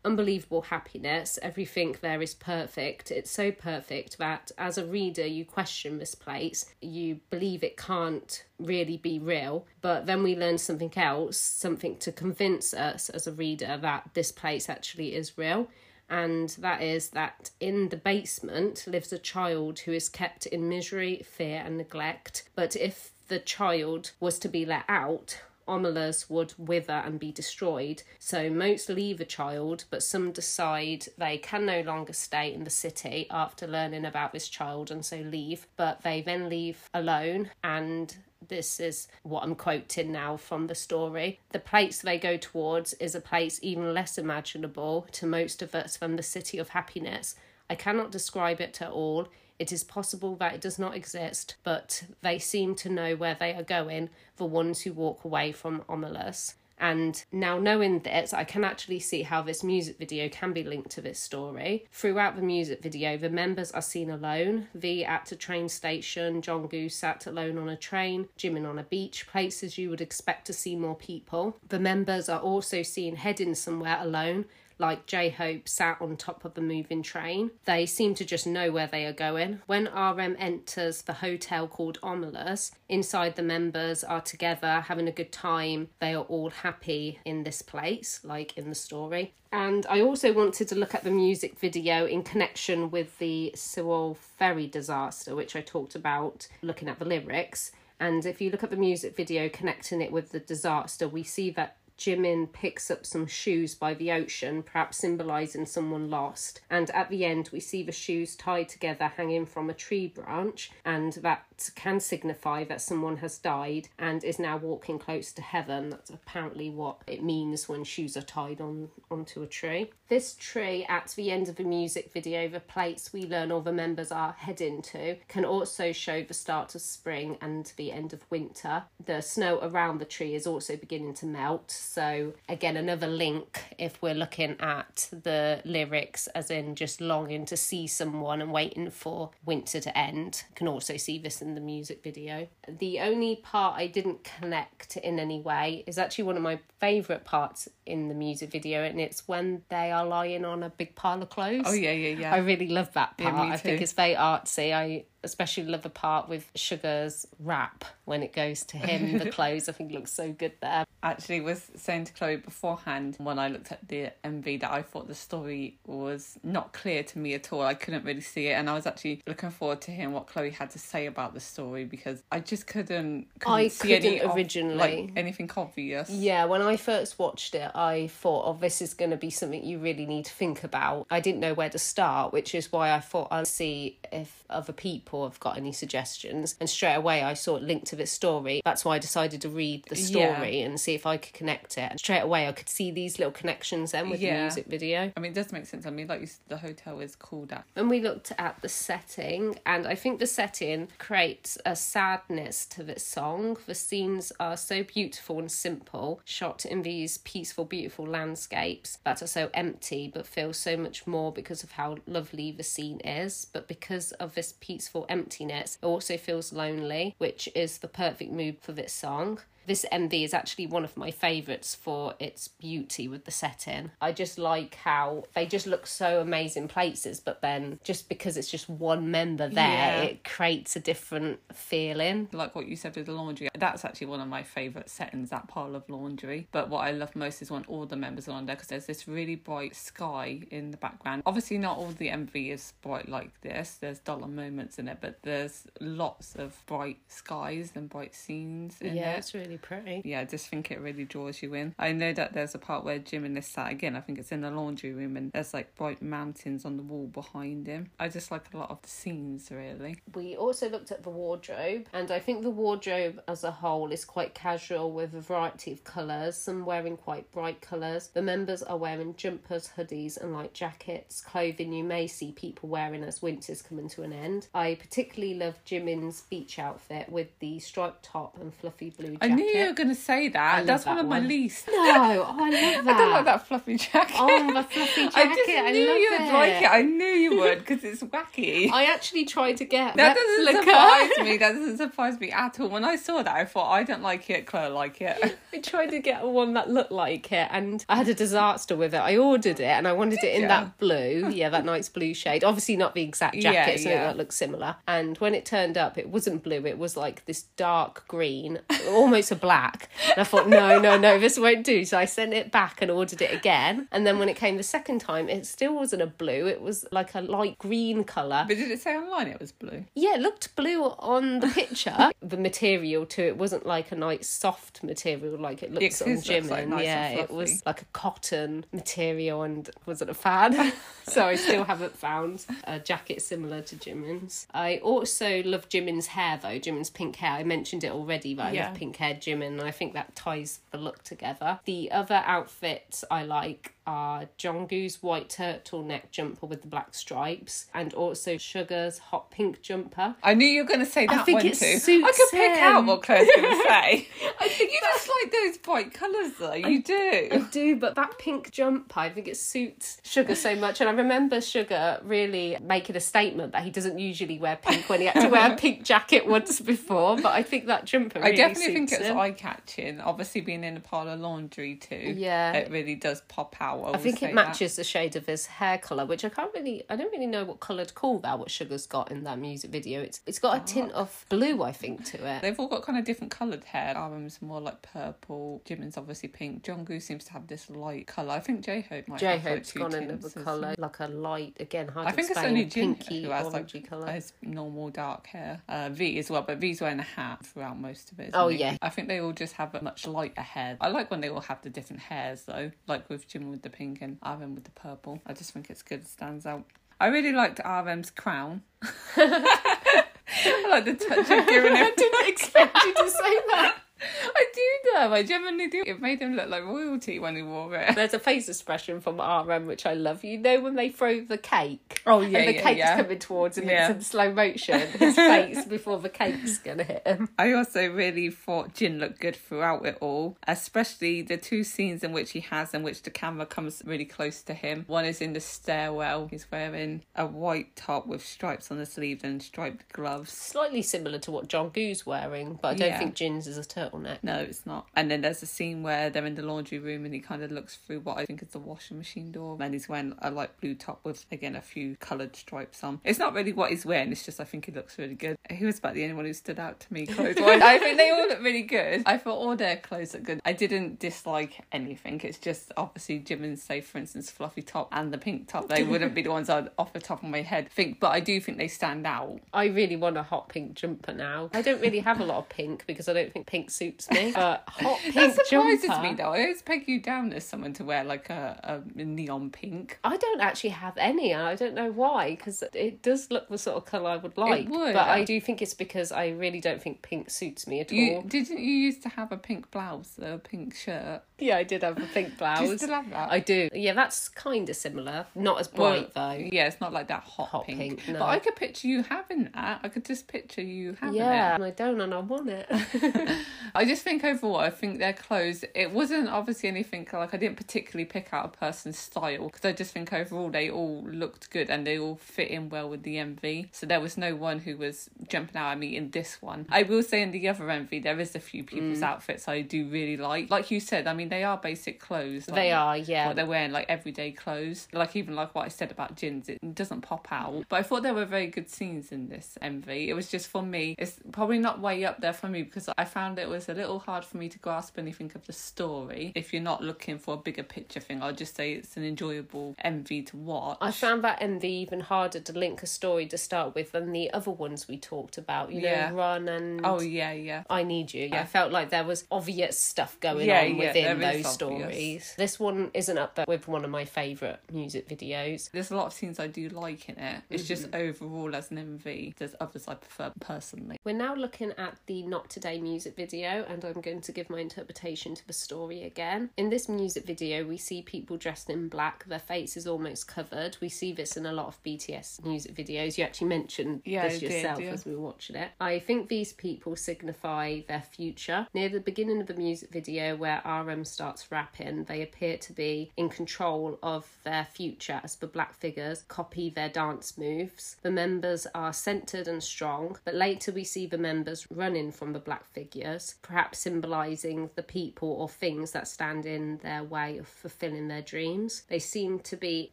[0.04, 1.38] unbelievable happiness.
[1.42, 3.10] Everything there is perfect.
[3.10, 6.66] It's so perfect that as a reader, you question this place.
[6.80, 9.66] You believe it can't really be real.
[9.80, 14.32] But then we learn something else, something to convince us as a reader that this
[14.32, 15.68] place actually is real
[16.12, 21.24] and that is that in the basement lives a child who is kept in misery,
[21.24, 22.44] fear, and neglect.
[22.54, 28.02] But if the child was to be let out, Omelas would wither and be destroyed.
[28.18, 32.70] So most leave a child, but some decide they can no longer stay in the
[32.70, 35.66] city after learning about this child and so leave.
[35.76, 38.14] But they then leave alone and
[38.48, 41.40] this is what I'm quoting now from the story.
[41.50, 45.96] The place they go towards is a place even less imaginable to most of us
[45.96, 47.34] than the city of happiness.
[47.68, 49.28] I cannot describe it at all.
[49.58, 53.54] It is possible that it does not exist, but they seem to know where they
[53.54, 56.54] are going, the ones who walk away from Omelas.
[56.82, 60.90] And now, knowing this, I can actually see how this music video can be linked
[60.90, 61.86] to this story.
[61.92, 66.90] Throughout the music video, the members are seen alone V at a train station, Jungkook
[66.90, 70.74] sat alone on a train, Jimin on a beach, places you would expect to see
[70.74, 71.56] more people.
[71.68, 74.46] The members are also seen heading somewhere alone,
[74.78, 77.50] like J Hope sat on top of the moving train.
[77.64, 79.60] They seem to just know where they are going.
[79.66, 85.32] When RM enters the hotel called Omelas, inside the members are together having a good
[85.32, 85.88] time.
[86.00, 89.34] They are all happy in this place, like in the story.
[89.52, 94.16] And I also wanted to look at the music video in connection with the Sewol
[94.16, 97.70] ferry disaster, which I talked about looking at the lyrics.
[98.00, 101.50] And if you look at the music video connecting it with the disaster, we see
[101.50, 106.60] that Jimin picks up some shoes by the ocean, perhaps symbolising someone lost.
[106.68, 110.72] And at the end, we see the shoes tied together hanging from a tree branch,
[110.84, 111.44] and that
[111.76, 115.90] can signify that someone has died and is now walking close to heaven.
[115.90, 119.92] That's apparently what it means when shoes are tied on onto a tree.
[120.08, 123.72] This tree at the end of the music video, the place we learn all the
[123.72, 128.28] members are heading to, can also show the start of spring and the end of
[128.28, 128.82] winter.
[129.04, 131.70] The snow around the tree is also beginning to melt.
[131.92, 137.56] So, again, another link if we're looking at the lyrics, as in just longing to
[137.56, 140.44] see someone and waiting for winter to end.
[140.48, 142.48] You can also see this in the music video.
[142.66, 147.26] The only part I didn't connect in any way is actually one of my favourite
[147.26, 151.20] parts in the music video, and it's when they are lying on a big pile
[151.20, 151.64] of clothes.
[151.66, 152.32] Oh, yeah, yeah, yeah.
[152.32, 153.48] I really love that Yeah, part.
[153.48, 154.72] me I think it's very artsy.
[154.72, 159.18] I especially love the part with Suga's rap when it goes to him.
[159.18, 160.84] the clothes, I think, looks so good there.
[161.02, 165.08] actually was saying to Chloe beforehand when I looked at the MV that I thought
[165.08, 167.62] the story was not clear to me at all.
[167.62, 170.50] I couldn't really see it, and I was actually looking forward to hearing what Chloe
[170.50, 173.26] had to say about the story because I just couldn't.
[173.38, 174.76] couldn't I see any couldn't of- originally.
[174.76, 176.10] like anything obvious.
[176.10, 179.64] Yeah, when I first watched it, I thought, oh, this is going to be something
[179.64, 181.06] you really need to think about.
[181.10, 184.72] I didn't know where to start, which is why I thought I'd see if other
[184.72, 186.56] people have got any suggestions.
[186.60, 188.60] And straight away, I saw it linked to this story.
[188.64, 190.06] That's why I decided to read the Yeah.
[190.06, 191.90] story and see if I could connect it.
[191.90, 195.12] And straight away, I could see these little connections then with the music video.
[195.16, 195.86] I mean, it does make sense.
[195.86, 197.64] I mean, like you said, the hotel is called that.
[197.76, 202.82] And we looked at the setting, and I think the setting creates a sadness to
[202.82, 203.56] this song.
[203.66, 209.26] The scenes are so beautiful and simple, shot in these peaceful, beautiful landscapes that are
[209.26, 213.46] so empty but feel so much more because of how lovely the scene is.
[213.52, 218.58] But because of this peaceful emptiness, it also feels lonely, which is the perfect mood
[218.60, 219.40] for this song.
[219.66, 223.90] This MV is actually one of my favourites for its beauty with the setting.
[224.00, 228.50] I just like how they just look so amazing places, but then just because it's
[228.50, 230.02] just one member there, Yeah.
[230.02, 232.28] it creates a different feeling.
[232.32, 235.48] Like what you said with the laundry, that's actually one of my favourite settings, that
[235.48, 236.48] pile of laundry.
[236.52, 238.86] But what I love most is when all the members are on there because there's
[238.86, 241.22] this really bright sky in the background.
[241.26, 245.22] Obviously, not all the MV is bright like this, there's duller moments in it, but
[245.22, 249.18] there's lots of bright skies and bright scenes in yeah, it.
[249.18, 250.02] it's really pretty.
[250.04, 251.74] Yeah, I just think it really draws you in.
[251.78, 253.96] I know that there's a part where Jimin this sat again.
[253.96, 257.06] I think it's in the laundry room, and there's like bright mountains on the wall
[257.06, 257.90] behind him.
[257.98, 259.98] I just like a lot of the scenes, really.
[260.14, 264.04] We also looked at the wardrobe, and I think the wardrobe as a whole is
[264.04, 268.08] quite casual with a variety of colours, some wearing quite bright colours.
[268.08, 273.02] The members are wearing jumpers, hoodies, and light jackets, clothing you may see people wearing
[273.02, 274.48] as winter's coming to an end.
[274.54, 279.41] I particularly love Jimin's beach outfit with the striped top and fluffy blue I jacket.
[279.42, 280.66] Knew you were going to say that.
[280.66, 281.66] That's that one of my least.
[281.68, 282.94] No, oh, I love that.
[282.94, 284.16] I don't like that fluffy jacket.
[284.18, 285.16] Oh, the fluffy jacket.
[285.16, 286.32] I just I knew love you would it.
[286.32, 286.70] like it.
[286.70, 288.70] I knew you would because it's wacky.
[288.70, 291.36] I actually tried to get that doesn't surprise me.
[291.42, 292.68] That doesn't surprise me at all.
[292.68, 294.46] When I saw that, I thought I don't like it.
[294.46, 295.36] Claire like it.
[295.52, 298.94] I tried to get one that looked like it, and I had a disaster with
[298.94, 298.98] it.
[298.98, 300.48] I ordered it, and I wanted it in ya?
[300.48, 302.44] that blue, yeah, that nice blue shade.
[302.44, 304.04] Obviously, not the exact jacket, Yeah, something yeah.
[304.04, 304.76] that looks similar.
[304.86, 309.31] And when it turned up, it wasn't blue; it was like this dark green, almost
[309.32, 309.88] a black.
[310.10, 311.84] And I thought, no, no, no, this won't do.
[311.84, 313.88] So I sent it back and ordered it again.
[313.90, 316.84] And then when it came the second time, it still wasn't a blue; it was
[316.92, 318.44] like a light green color.
[318.46, 319.84] But did it say online it was blue?
[319.94, 322.10] Yeah, it looked blue on the picture.
[322.22, 326.28] the material too, it wasn't like a nice soft material like it looks on looks,
[326.28, 326.68] like, Jimin.
[326.68, 330.72] nice yeah, it was like a cotton material and wasn't a fan.
[331.04, 334.46] so I still haven't found a jacket similar to Jimin's.
[334.52, 337.32] I also love Jimin's hair though, Jimin's pink hair.
[337.32, 338.66] I mentioned it already, but I Yeah.
[338.68, 341.60] love pink haired Jimin and I think that ties the look together.
[341.64, 347.92] The other outfits I like are Jungkook's white turtleneck jumper with the black stripes and
[347.94, 350.14] also Suga's hot pink jumper.
[350.22, 351.78] I knew you were going to say that I think one it too.
[351.78, 354.08] suits I could pick out what Claire's going to say.
[354.40, 356.54] I think you just like those bright colours, though.
[356.54, 357.28] You I do.
[357.32, 360.80] I do, but that pink jumper, I think it suits Suga so much.
[360.80, 365.00] And I remember Suga really making a statement that he doesn't usually wear pink when
[365.00, 367.16] he had to wear a pink jacket once before.
[367.16, 370.00] But I think that jumper really I definitely think it's eye catching.
[370.00, 372.14] Obviously, being in a pile of laundry too.
[372.16, 372.52] Yeah.
[372.52, 373.71] it really does pop out.
[373.80, 374.34] I, I think it that.
[374.34, 377.44] matches the shade of his hair colour, which I can't really, I don't really know
[377.44, 378.38] what colour to call that.
[378.38, 381.72] What Suga's got in that music video, it's it's got a tint of blue, I
[381.72, 382.42] think, to it.
[382.42, 383.94] They've all got kind of different coloured hair.
[383.96, 385.62] RM's more like purple.
[385.64, 386.62] Jimin's obviously pink.
[386.62, 388.32] Jungkook seems to have this light colour.
[388.32, 391.00] I think J Hope might J have like Hope's two gone another as colour, like
[391.00, 391.88] a light again.
[391.88, 394.10] Hard I think it's only pinky who has like colour.
[394.10, 395.62] has normal dark hair.
[395.68, 398.30] Uh, v as well, but V's wearing a hat throughout most of it.
[398.34, 398.76] Oh, yeah.
[398.82, 400.76] I think they all just have a much lighter hair.
[400.80, 403.70] I like when they all have the different hairs though, like with Jim with the
[403.70, 405.20] pink and RM with the purple.
[405.26, 406.00] I just think it's good.
[406.00, 406.64] It stands out.
[407.00, 408.62] I really liked RM's crown.
[409.16, 413.76] I like the touch of giving I didn't expect you to say that.
[414.36, 415.12] I do though.
[415.12, 415.82] I genuinely do.
[415.86, 417.94] It made him look like royalty when he wore it.
[417.94, 420.24] There's a face expression from RM which I love.
[420.24, 422.02] You know when they throw the cake?
[422.06, 422.96] Oh yeah, and the yeah, cake's yeah.
[422.96, 423.88] coming towards him, Yeah.
[423.88, 424.80] it's in slow motion.
[424.80, 427.28] His face before the cake's gonna hit him.
[427.38, 432.12] I also really thought Jin looked good throughout it all, especially the two scenes in
[432.12, 434.84] which he has in which the camera comes really close to him.
[434.86, 436.28] One is in the stairwell.
[436.28, 440.32] He's wearing a white top with stripes on the sleeves and striped gloves.
[440.32, 442.98] Slightly similar to what Jungkook's wearing, but I don't Yeah.
[442.98, 444.18] think Jin's is a turtleneck.
[444.22, 444.86] No, it's not.
[444.94, 447.50] And then there's a scene where they're in the laundry room and he kind of
[447.50, 449.56] looks through what I think is the washing machine door.
[449.60, 453.00] And he's wearing a light blue top with, again, a few coloured stripes on.
[453.04, 455.36] It's not really what he's wearing, it's just I think he looks really good.
[455.50, 457.36] He was about the only one who stood out to me clothes.
[457.40, 459.02] I think they all look really good.
[459.06, 460.40] I thought all their clothes look good.
[460.44, 462.20] I didn't dislike anything.
[462.24, 465.68] It's just obviously Jimin say, for instance, fluffy top and the pink top.
[465.68, 468.20] They wouldn't be the ones I'd off the top of my head think, but I
[468.20, 469.40] do think they stand out.
[469.52, 471.50] I really want a hot pink jumper now.
[471.52, 474.32] I don't really have a lot of pink because I don't think pink suits me.
[474.42, 476.02] But hot pink That surprises jumper.
[476.08, 476.32] me though.
[476.32, 479.98] I always peg you down as someone to wear like a, a neon pink.
[480.04, 483.58] I don't actually have any, and I don't know why, because it does look the
[483.58, 484.68] sort of colour I would like.
[484.68, 484.94] would.
[484.94, 488.14] But I do think it's because I really don't think pink suits me at You
[488.16, 488.22] all.
[488.22, 491.22] didn't you used to have a pink blouse, though, a pink shirt?
[491.38, 492.58] Yeah, I did have a pink blouse.
[492.62, 493.32] Do you still have that?
[493.32, 493.68] I do.
[493.72, 495.26] Yeah, that's kind of similar.
[495.34, 496.48] Not as bright Well, though.
[496.52, 497.78] Yeah, it's not like that hot, Hot pink.
[497.78, 498.20] pink, no.
[498.20, 499.80] But I could picture you having that.
[499.82, 501.54] I could just picture you having Yeah, it.
[501.56, 502.66] and I don't, and I want it.
[503.74, 505.64] I just think overall, I think their clothes.
[505.74, 509.72] It wasn't obviously anything like I didn't particularly pick out a person's style because I
[509.72, 513.16] just think overall they all looked good and they all fit in well with the
[513.16, 513.68] MV.
[513.72, 516.66] So there was no one who was jumping out at me in this one.
[516.70, 519.04] I will say in the other MV there is a few people's Mm.
[519.04, 520.50] outfits I do really like.
[520.50, 522.48] Like you said, I mean they are basic clothes.
[522.48, 523.26] like- they are, yeah.
[523.26, 524.88] what they're wearing, like everyday clothes.
[524.92, 527.64] Like even like what I said about Jin's, it doesn't pop out.
[527.68, 530.08] But I thought there were very good scenes in this MV.
[530.08, 533.04] It was just for me, it's probably not way up there for me because I
[533.04, 536.32] found it was a little hard for me to grasp anything of the story.
[536.34, 539.74] If you're not looking for a bigger picture thing, I'll just say it's an enjoyable
[539.84, 540.78] MV to watch.
[540.80, 544.32] I found that MV even harder to link a story to start with than the
[544.32, 545.70] other ones we talked about.
[545.72, 546.08] You Yeah.
[546.10, 547.64] know, Run and Oh yeah, yeah.
[547.68, 548.28] I Need You.
[548.28, 548.40] Yeah.
[548.40, 552.34] I felt like there was obvious stuff going Yeah, on within in those stories.
[552.38, 555.70] This one isn't up there with one of my favourite music videos.
[555.72, 557.42] There's a lot of scenes I do like in it.
[557.50, 558.00] It's just Mm-hmm.
[558.08, 560.96] overall as an MV, there's others I prefer personally.
[561.04, 564.60] We're now looking at the Not Today music video, and I'm going to give my
[564.60, 566.50] interpretation to the story again.
[566.56, 570.76] In this music video, we see people dressed in black, their face is almost covered.
[570.80, 573.18] We see this in a lot of BTS music videos.
[573.18, 574.90] You actually mentioned Yeah, this I did, yourself yeah.
[574.90, 575.70] as we were watching it.
[575.80, 578.66] I think these people signify their future.
[578.74, 583.10] Near the beginning of the music video, where RM starts rapping, they appear to be
[583.16, 587.96] in control of their future as the black figures copy their dance moves.
[588.02, 592.38] The members are centered and strong, but later we see the members running from the
[592.38, 598.08] black figures, perhaps symbolizing the people or things that stand in their way of fulfilling
[598.08, 598.82] their dreams.
[598.88, 599.92] They seem to be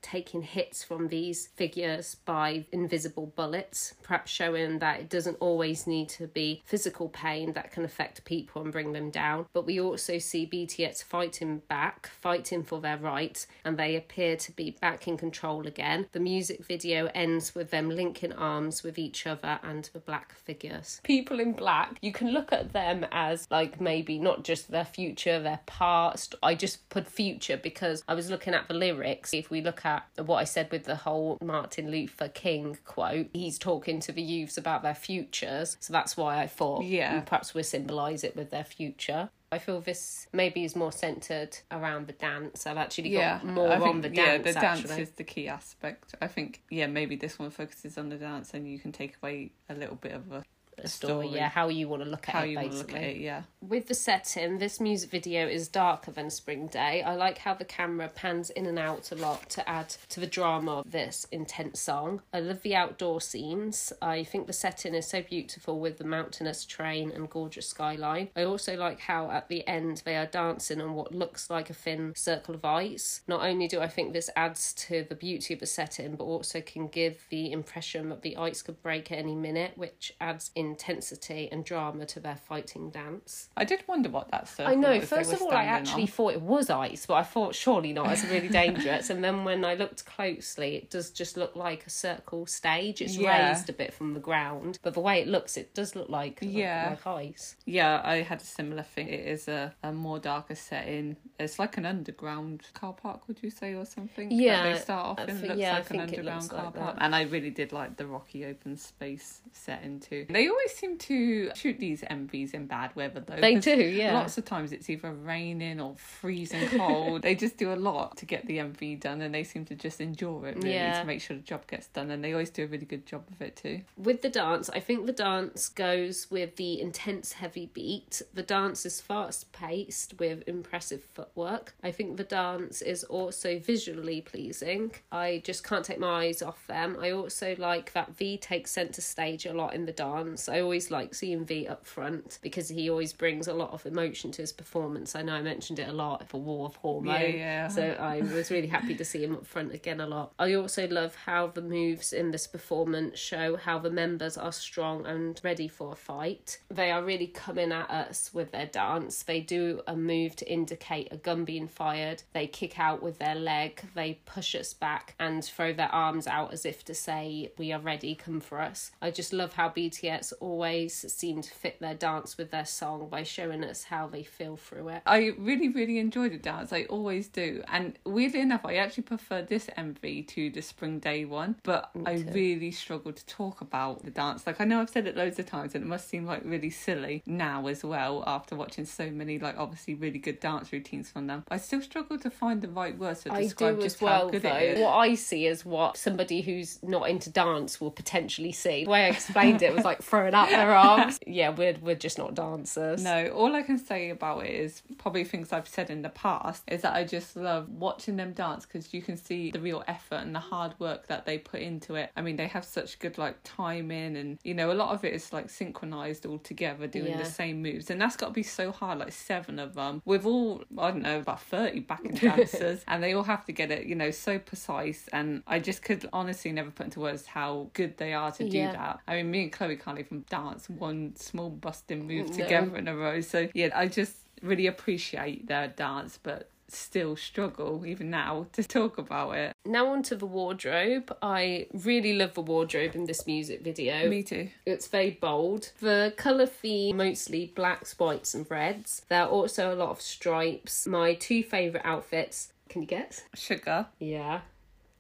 [0.02, 6.10] taking hits from these figures by invisible bullets, perhaps showing that it doesn't always need
[6.10, 9.45] to be physical pain that can affect people and bring them down.
[9.54, 14.52] But we also see BTS fighting back, fighting for their rights, and they appear to
[14.52, 16.08] be back in control again.
[16.12, 21.02] The music video ends with them linking arms with each other and the black figures.
[21.04, 25.39] People in black, you can look at them as like maybe not just their future,
[25.39, 26.36] their past.
[26.44, 29.34] I just put future because I was looking at the lyrics.
[29.34, 33.58] If we look at what I said with the whole Martin Luther King quote, he's
[33.58, 35.78] talking to the youths about their futures.
[35.80, 37.22] So that's why I thought Yeah.
[37.22, 39.30] perhaps we'll symbolise it with their future.
[39.52, 42.68] I feel this maybe is more centred around the dance.
[42.68, 44.44] I've actually got more I on think, the yeah, dance.
[44.44, 46.13] the dance is the key aspect.
[46.22, 49.52] I think, yeah, maybe this one focuses on the dance and you can take away
[49.68, 50.44] a little bit of a,
[50.84, 52.94] a story, yeah, how you want to look at how it, you want to basically.
[52.94, 53.42] look at it, yeah.
[53.62, 57.02] With the setting, this music video is darker than Spring Day.
[57.02, 60.28] I like how the camera pans in and out a lot to add to the
[60.28, 62.22] drama of this intense song.
[62.34, 63.92] I love the outdoor scenes.
[64.02, 68.30] I think the setting is so beautiful with the mountainous terrain and gorgeous skyline.
[68.36, 71.74] I also like how at the end they are dancing on what looks like a
[71.74, 73.22] thin circle of ice.
[73.28, 76.62] Not only do I think this adds to the beauty of the setting, but also
[76.62, 81.49] can give the impression that the ice could break at any minute, which adds intensity
[81.51, 83.49] and drama to their fighting dance.
[83.58, 85.01] I did wonder what that circle I know.
[85.01, 86.08] First of all, I actually on.
[86.08, 88.12] thought it was ice, but I thought surely not.
[88.12, 89.10] It's really dangerous.
[89.10, 93.01] and then when I looked closely, it does just look like a circle stage.
[93.01, 93.49] It's Yeah.
[93.49, 96.39] raised a bit from the ground, but the way it looks, it does look like
[96.41, 96.95] Yeah.
[97.03, 97.55] like, ice.
[97.65, 99.08] Yeah, I had a similar thing.
[99.10, 101.17] It is a, a more darker setting.
[101.39, 104.32] It's like an underground car park, would you say, or something?
[104.32, 105.38] Yeah, they start off I in.
[105.38, 106.97] thi- looks yeah, like an underground car like park.
[106.99, 110.25] And I really did like the rocky open space setting too.
[110.29, 113.39] They always seem to shoot these MVs in bad weather though.
[113.39, 114.13] They do, yeah.
[114.13, 117.22] Lots of times it's either raining or freezing cold.
[117.24, 120.02] they just do a lot to get the MV done, and they seem to just
[120.02, 121.00] endure it really Yeah.
[121.00, 122.12] to make sure the job gets done.
[122.12, 123.82] And they always do a really good job of it too.
[123.98, 128.22] With the dance, I think the dance goes with the intense heavy beat.
[128.34, 131.76] The dance is fast paced with impressive footwork.
[131.84, 134.91] I think the dance is also visually pleasing.
[135.12, 136.98] I just can't take my eyes off them.
[137.00, 140.49] I also like that V takes centre stage a lot in the dance.
[140.50, 144.32] I always like seeing V up front because he always brings a lot of emotion
[144.34, 145.16] to his performance.
[145.16, 147.14] I know I mentioned it a lot for War of Hormone.
[147.14, 147.68] Yeah, yeah.
[147.68, 150.34] So I was really happy to see him up front again a lot.
[150.40, 155.06] I also love how the moves in this performance show how the members are strong
[155.06, 156.60] and ready for a fight.
[156.70, 159.24] They are really coming at us with their dance.
[159.24, 162.24] They do a move to indicate a gun being fired.
[162.34, 163.82] They kick out with their leg.
[163.96, 167.80] They push us back and throw their arms out as if to say, We are
[167.80, 168.92] ready, come for us.
[169.02, 173.23] I just love how BTS always seem to fit their dance with their song by
[173.23, 175.02] showing us how they feel through it.
[175.06, 176.73] I really, really enjoyed the dance.
[176.73, 177.63] I always do.
[177.67, 181.56] And weirdly enough, I actually prefer this MV to the Spring Day one.
[181.63, 184.45] But I really struggle to talk about the dance.
[184.45, 186.69] Like I know I've said it loads of times, and it must seem like really
[186.69, 191.28] silly now as well after watching so many like obviously really good dance routines from
[191.28, 191.43] them.
[191.49, 194.41] I still struggle to find the right words to I describe just well, how good
[194.43, 194.56] though.
[194.56, 194.80] it is.
[194.80, 198.86] What I see is what somebody who's not into dance will potentially see.
[198.86, 201.19] The way I explained it was like throwing out their arms.
[201.29, 203.03] Yeah, we're we're just not dancers.
[203.03, 206.63] No, all I can say about it is probably things I've said in the past
[206.67, 210.15] is that I just love watching them dance because you can see the real effort
[210.15, 212.10] and the hard work that they put into it.
[212.17, 215.13] I mean, they have such good like timing and you know a lot of it
[215.13, 217.17] is like synchronized all together doing Yeah.
[217.17, 220.25] the same moves and that's got to be so hard like seven of them with
[220.25, 223.86] all I don't know about 30 backing dancers and they all have to get it
[223.86, 227.97] you know so precise and I just could honestly never put into words how good
[227.97, 228.99] they are to do that.
[229.08, 232.95] I mean, me and Chloe can't even dance one small busting move together in a
[232.95, 233.22] row.
[233.22, 238.98] So yeah, I just really appreciate their dance, but still struggle even now to talk
[238.98, 239.54] about it.
[239.65, 241.15] Now onto the wardrobe.
[241.22, 244.08] I really love the wardrobe in this music video.
[244.10, 244.50] Me too.
[244.65, 245.72] It's very bold.
[245.80, 249.04] The colour theme mostly blacks, whites, and reds.
[249.10, 250.88] There are also a lot of stripes.
[250.88, 252.54] My two favourite outfits.
[252.69, 253.24] Can you guess?
[253.36, 254.41] Suga Yeah.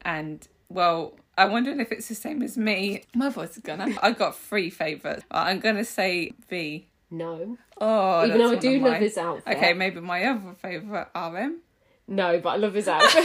[0.01, 3.03] and well, I'm wondering if it's the same as me.
[3.15, 3.95] My voice is gonna.
[4.01, 5.23] I got three favourites.
[5.31, 6.87] I'm gonna say V.
[7.11, 7.57] No.
[7.81, 9.01] Oh, Even though I do love mine.
[9.01, 9.57] his outfit.
[9.57, 11.59] Okay, maybe my other favourite RM.
[12.07, 13.23] No, but I love his outfit.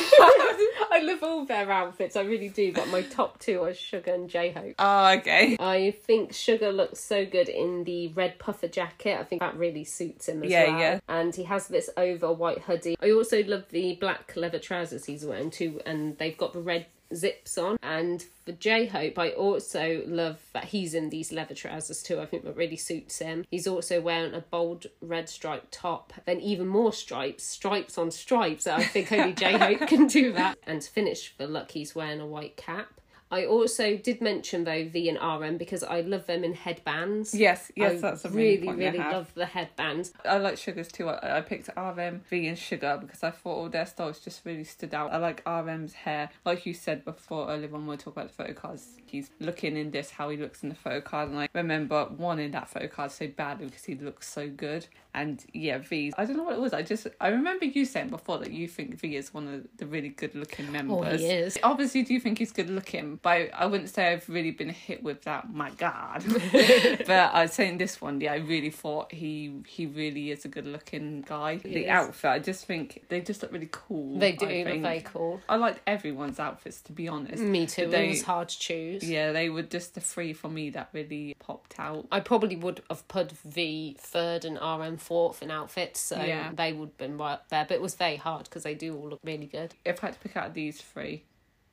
[0.91, 2.17] I love all their outfits.
[2.17, 2.73] I really do.
[2.73, 4.75] But my top two are Suga and J Hope.
[4.79, 5.57] Oh, ah, okay.
[5.59, 9.19] I think Suga looks so good in the red puffer jacket.
[9.19, 10.79] I think that really suits him as Yeah, well.
[10.81, 11.01] yeah.
[11.09, 12.97] And he has this over white hoodie.
[13.03, 16.87] I also love the black leather trousers he's wearing too, and they've got the red
[17.13, 17.77] zips on.
[17.83, 22.21] And for J Hope, I also love that he's in these leather trousers too.
[22.21, 23.45] I think that really suits him.
[23.51, 28.67] He's also wearing a bold red striped top, then even more stripes, stripes on stripes.
[28.67, 30.59] I think only J Hope can do that.
[30.67, 33.01] And to finish the look, he's wearing a white cap.
[33.35, 37.35] I also did mention though V and RM because I love them in headbands.
[37.35, 40.13] Yes, yes, I that's a really, really, love the headbands.
[40.25, 41.09] I like Suga's too.
[41.09, 44.63] I, I picked RM, V, and Suga because I thought all their styles just really
[44.63, 45.13] stood out.
[45.13, 48.35] I like RM's hair, like you said before earlier when we were talking about the
[48.35, 48.87] photo cards.
[49.05, 52.53] He's looking in this how he looks in the photo card, and I remember wanting
[52.53, 54.87] that photo card so badly because he looks so good.
[55.15, 56.13] And yeah, V.
[56.19, 56.73] I don't know what it was.
[56.73, 59.87] I just I remember you saying before that you think V is one of the
[59.87, 61.15] really good looking members.
[61.15, 61.57] Oh, he is.
[61.63, 63.21] Obviously, do you think he's good looking?
[63.23, 65.53] But I, I wouldn't say I've really been hit with that.
[65.53, 66.25] My God.
[66.53, 70.49] but I'd say in this one, yeah, I really thought he he really is a
[70.49, 71.57] good looking guy.
[71.59, 71.89] the is.
[71.89, 74.19] outfit, I just think they just look really cool.
[74.19, 75.41] They do I look very cool.
[75.49, 77.43] I liked everyone's outfits to be honest.
[77.43, 77.87] Me too.
[77.87, 79.09] They- it was hard to choose.
[79.09, 82.07] Yeah, they were just the three for me that really popped out.
[82.11, 86.51] I probably would have put V third and RM fourth in outfits, so Yeah.
[86.55, 87.65] they would have been right up there.
[87.69, 89.75] But it was very hard because they do all look really good.
[89.85, 91.25] If I had to pick out these three,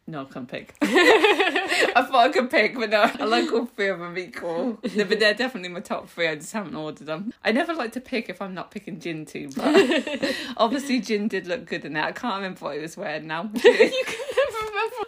[0.07, 0.73] no, I can't pick.
[0.81, 4.79] I thought I could pick, but no, I like all three of them equal.
[4.95, 6.27] No, but they're definitely my top three.
[6.27, 7.33] I just haven't ordered them.
[7.43, 11.47] I never like to pick if I'm not picking Jin too, but obviously Jin did
[11.47, 12.05] look good in that.
[12.05, 13.49] I can't remember what he was wearing now.
[13.53, 14.30] you can never remember.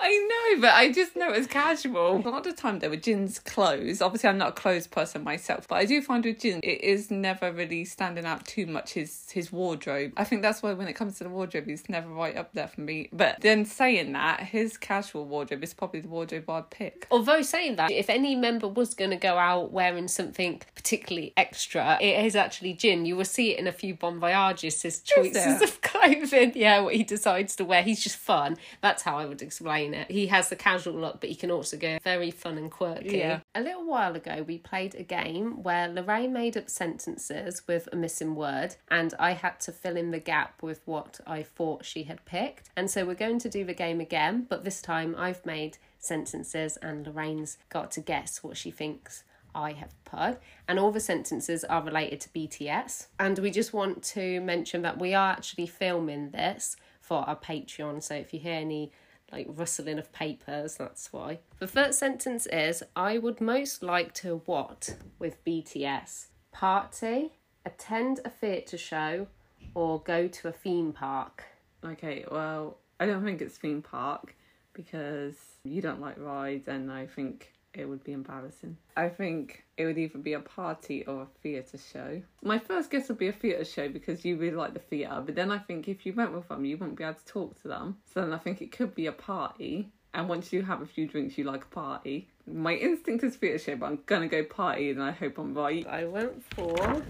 [0.05, 2.17] I know, but I just know it's casual.
[2.17, 5.23] A lot of the time, though, with Jin's clothes, obviously I'm not a clothes person
[5.23, 8.91] myself, but I do find with Jin, it is never really standing out too much,
[8.91, 10.11] his, his wardrobe.
[10.17, 12.67] I think that's why when it comes to the wardrobe, he's never right up there
[12.67, 13.07] for me.
[13.13, 17.07] But then saying that, his casual wardrobe is probably the wardrobe I'd pick.
[17.09, 21.97] Although saying that, if any member was going to go out wearing something particularly extra,
[22.01, 23.05] it is actually Jin.
[23.05, 26.51] You will see it in a few Bon Voyages, his choices of clothing.
[26.55, 27.83] Yeah, what he decides to wear.
[27.83, 28.57] He's just fun.
[28.81, 30.09] That's how I would explain it.
[30.11, 33.17] He has the casual look, but he can also go very fun and quirky.
[33.17, 33.39] Yeah.
[33.55, 37.95] A little while ago, we played a game where Lorraine made up sentences with a
[37.95, 42.03] missing word, and I had to fill in the gap with what I thought she
[42.03, 42.69] had picked.
[42.75, 46.77] And so we're going to do the game again, but this time I've made sentences,
[46.81, 49.23] and Lorraine's got to guess what she thinks.
[49.55, 53.07] I have put, and all the sentences are related to BTS.
[53.19, 58.01] And we just want to mention that we are actually filming this for our Patreon.
[58.01, 58.91] So if you hear any
[59.33, 61.39] like rustling of papers, that's why.
[61.59, 66.27] The first sentence is I would most like to what with BTS?
[66.51, 67.31] Party,
[67.65, 69.27] attend a theatre show,
[69.73, 71.45] or go to a theme park?
[71.83, 74.35] Okay, well, I don't think it's theme park
[74.73, 78.77] because you don't like rides, and I think it would be embarrassing.
[78.95, 82.21] I think it would either be a party or a theatre show.
[82.41, 85.35] My first guess would be a theatre show because you really like the theatre, but
[85.35, 87.67] then I think if you went with them, you wouldn't be able to talk to
[87.67, 87.97] them.
[88.13, 89.89] So then I think it could be a party.
[90.13, 92.27] And once you have a few drinks, you like a party.
[92.45, 95.87] My instinct is theatre show, but I'm gonna go party, and I hope I'm right.
[95.87, 97.03] I went for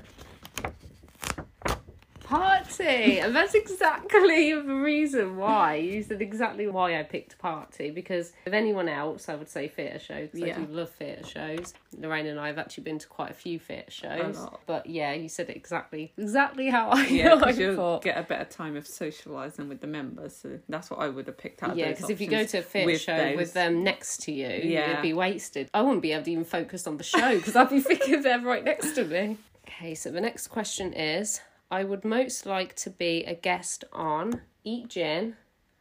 [2.38, 5.76] party, and that's exactly the reason why.
[5.76, 10.00] You said exactly why I picked party because if anyone else, I would say theatre
[10.00, 10.58] show because Yeah.
[10.58, 11.74] I do love theatre shows.
[11.98, 15.30] Lorraine and I have actually been to quite a few theatre shows, but yeah, you
[15.30, 18.04] said it exactly exactly how I, Yeah, I you'll thought.
[18.04, 20.36] get a better time of socialising with the members.
[20.36, 21.76] So that's what I would have picked out.
[21.76, 23.38] Yeah, because if you go to a theatre show those.
[23.38, 24.92] with them next to you, Yeah.
[24.92, 25.70] it'd be wasted.
[25.74, 28.40] I wouldn't be able to even focus on the show because I'd be thinking they're
[28.40, 29.38] right next to me.
[29.68, 31.40] Okay, so the next question is
[31.74, 35.38] I would most like to be a guest on Eat Jin,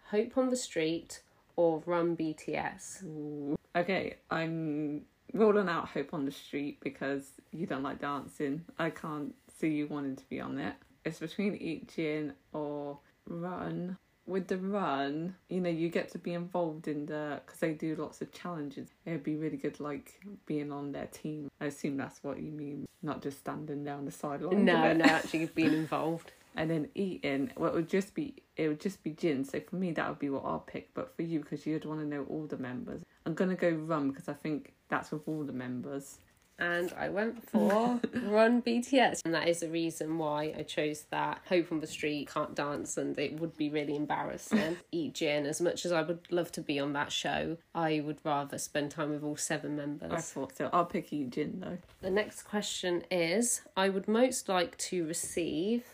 [0.06, 1.20] Hope on the Street,
[1.54, 3.54] or Run BTS.
[3.76, 5.02] Okay, I'm
[5.34, 8.64] ruling out Hope on the Street because you don't like dancing.
[8.78, 10.76] I can't see you wanting to be on it.
[11.04, 13.98] It's between Eat Jin or Run.
[14.26, 17.96] With the run, you know, you get to be involved in the because they do
[17.96, 18.88] lots of challenges.
[19.04, 21.50] It'd be really good, like being on their team.
[21.60, 24.64] I assume that's what you mean, not just standing down the sideline.
[24.64, 26.32] No, no, actually being involved.
[26.54, 29.42] And then eating, well, it would just be it would just be Jin.
[29.42, 30.92] So for me, that would be what I'll pick.
[30.92, 34.10] But for you, because you'd want to know all the members, I'm gonna go Run
[34.10, 36.18] because I think that's with all the members.
[36.58, 39.20] And I went for Run BTS.
[39.24, 41.40] And that is the reason why I chose that.
[41.48, 44.76] Hope on the Street can't dance, and it would be really embarrassing.
[44.92, 48.18] Eat Jin, as much as I would love to be on that show, I would
[48.24, 50.12] rather spend time with all seven members.
[50.12, 50.70] I thought so.
[50.72, 51.78] I'll pick you Jin though.
[52.00, 55.84] The next question is I would most like to receive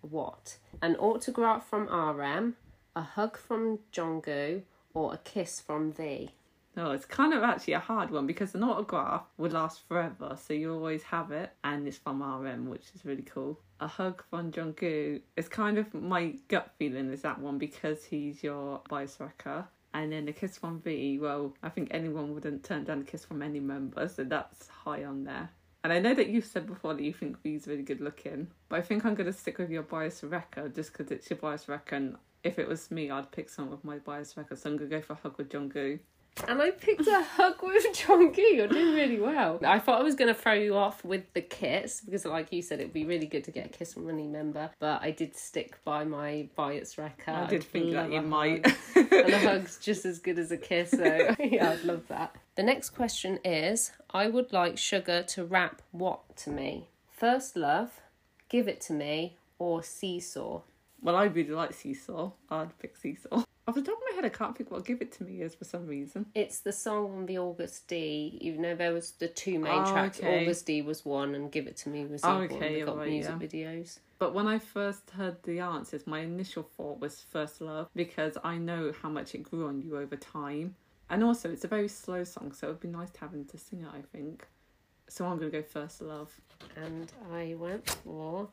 [0.00, 0.58] what?
[0.82, 2.56] An autograph from RM,
[2.94, 6.30] a hug from Jungkook, or a kiss from V?
[6.76, 10.52] No, it's kind of actually a hard one because an autograph would last forever, so
[10.54, 13.60] you always have it, and it's from RM, which is really cool.
[13.78, 18.42] A hug from Jungkook is kind of my gut feeling is that one because he's
[18.42, 19.66] your bias wrecker.
[19.92, 23.24] And then a kiss from V, well, I think anyone wouldn't turn down a kiss
[23.24, 25.50] from any member, so that's high on there.
[25.84, 28.80] And I know that you've said before that you think V's really good looking, but
[28.80, 31.68] I think I'm going to stick with your bias wrecker just because it's your bias
[31.68, 31.94] wrecker.
[31.94, 34.90] And if it was me, I'd pick some of my bias wrecker, so I'm going
[34.90, 36.00] to go for a hug with Jungkook.
[36.48, 38.36] And I picked a hug with Jungkook.
[38.36, 39.58] You're doing really well.
[39.64, 42.60] I thought I was going to throw you off with the kiss because, like you
[42.60, 44.70] said, it'd be really good to get a kiss from any member.
[44.78, 47.30] But I did stick by my bias wrecker.
[47.30, 48.66] I did I'd think that you might.
[48.96, 50.90] and a hug's just as good as a kiss.
[50.90, 51.04] So
[51.38, 52.36] yeah, I'd love that.
[52.56, 56.88] The next question is: I would like Suga to rap what to me?
[57.12, 58.00] First love,
[58.48, 60.62] give it to me, or seesaw.
[61.04, 62.30] Well, I really like Seesaw.
[62.50, 63.44] I'd pick Seesaw.
[63.68, 65.54] Off the top of my head, I can't think what Give It To Me is
[65.54, 66.26] for some reason.
[66.34, 68.38] It's the song on the Agust D.
[68.40, 70.46] Even though there was the two main Oh, tracks, okay.
[70.46, 72.62] Agust D was one, and Give It to Me was the Oh, other one.
[72.62, 73.46] okay, got right, music yeah.
[73.46, 73.98] videos.
[74.18, 78.56] But when I first heard the answers, my initial thought was First Love because I
[78.56, 80.74] know how much it grew on you over time.
[81.10, 83.44] And also, it's a very slow song, so it would be nice to have him
[83.46, 84.46] to sing it, I think.
[85.08, 86.34] So I'm going to go First Love.
[86.76, 88.48] And I went for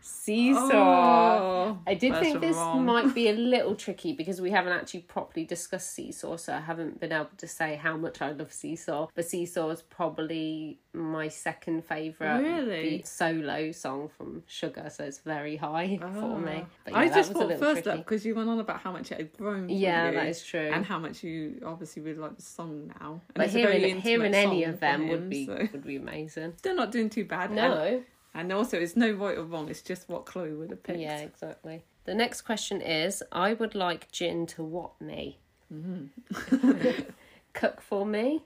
[0.00, 0.70] Seesaw.
[0.72, 2.84] Oh, I did think this wrong.
[2.84, 7.00] might be a little tricky because we haven't actually properly discussed Seesaw, so I haven't
[7.00, 9.08] been able to say how much I love Seesaw.
[9.14, 13.02] But Seesaw is probably my second favourite Really?
[13.04, 16.64] solo song from Suga, so it's very high for me.
[16.84, 17.02] But yeah, Ah.
[17.02, 19.68] I just thought First up because you went on about how much it had grown.
[19.68, 20.70] Yeah, you that is true.
[20.72, 23.12] And how much you obviously really like the song now.
[23.12, 25.84] And but it's a very hearing hearing any of them for would be so- would
[25.84, 26.54] be amazing.
[26.58, 27.50] Still not doing too bad.
[27.52, 27.72] No.
[27.72, 28.04] And
[28.52, 29.68] also, it's no right or wrong.
[29.68, 30.98] It's just what Chloe would have picked.
[30.98, 31.84] Yeah, exactly.
[32.04, 35.38] The next question is I would like Jin to what me?
[35.72, 37.02] Mm-hmm.
[37.52, 38.44] Cook for me,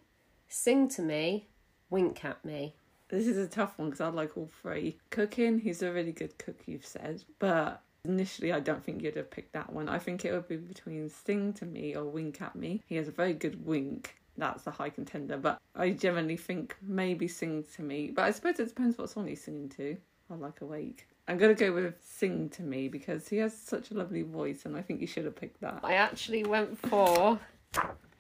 [0.48, 1.46] sing to me,
[1.90, 2.74] wink at me.
[3.08, 4.98] This is a tough one because I like all three.
[5.10, 7.22] Cooking, he's a really good cook, you've said.
[7.38, 9.88] But initially, I don't think you'd have picked that one.
[9.88, 12.82] I think it would be between sing to me or wink at me.
[12.86, 14.16] He has a very good wink.
[14.36, 15.36] That's the high contender.
[15.36, 18.10] But I generally think maybe sing to me.
[18.14, 19.96] But I suppose it depends what song he's singing to.
[20.30, 21.06] I like Awake.
[21.28, 24.76] I'm to go with sing to me because he has such a lovely voice and
[24.76, 25.80] I think you should have picked that.
[25.82, 27.38] I actually went for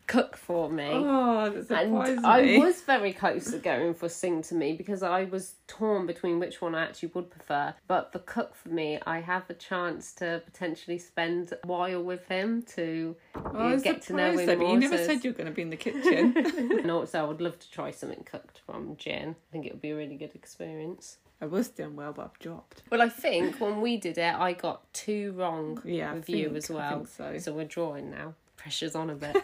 [0.06, 0.88] cook for me.
[0.92, 2.58] Oh, that and I me.
[2.58, 6.60] was very close to going for sing to me because I was torn between which
[6.60, 7.74] one I actually would prefer.
[7.88, 12.26] But for cook for me, I have a chance to potentially spend a while with
[12.28, 14.70] him to Oh, get to know him though, more.
[14.72, 16.34] you never so said you were going to be in the kitchen.
[16.86, 19.30] And also, I would love to try something cooked from Jin.
[19.30, 21.18] I think it would be a really good experience.
[21.40, 22.82] I was doing well, but I've dropped.
[22.90, 26.56] Well, I think when we did it, I got two wrong Yeah, with you think-
[26.56, 27.04] as I well.
[27.04, 27.52] think so.
[27.52, 28.34] we're drawing now.
[28.66, 29.36] Pressure's on a bit.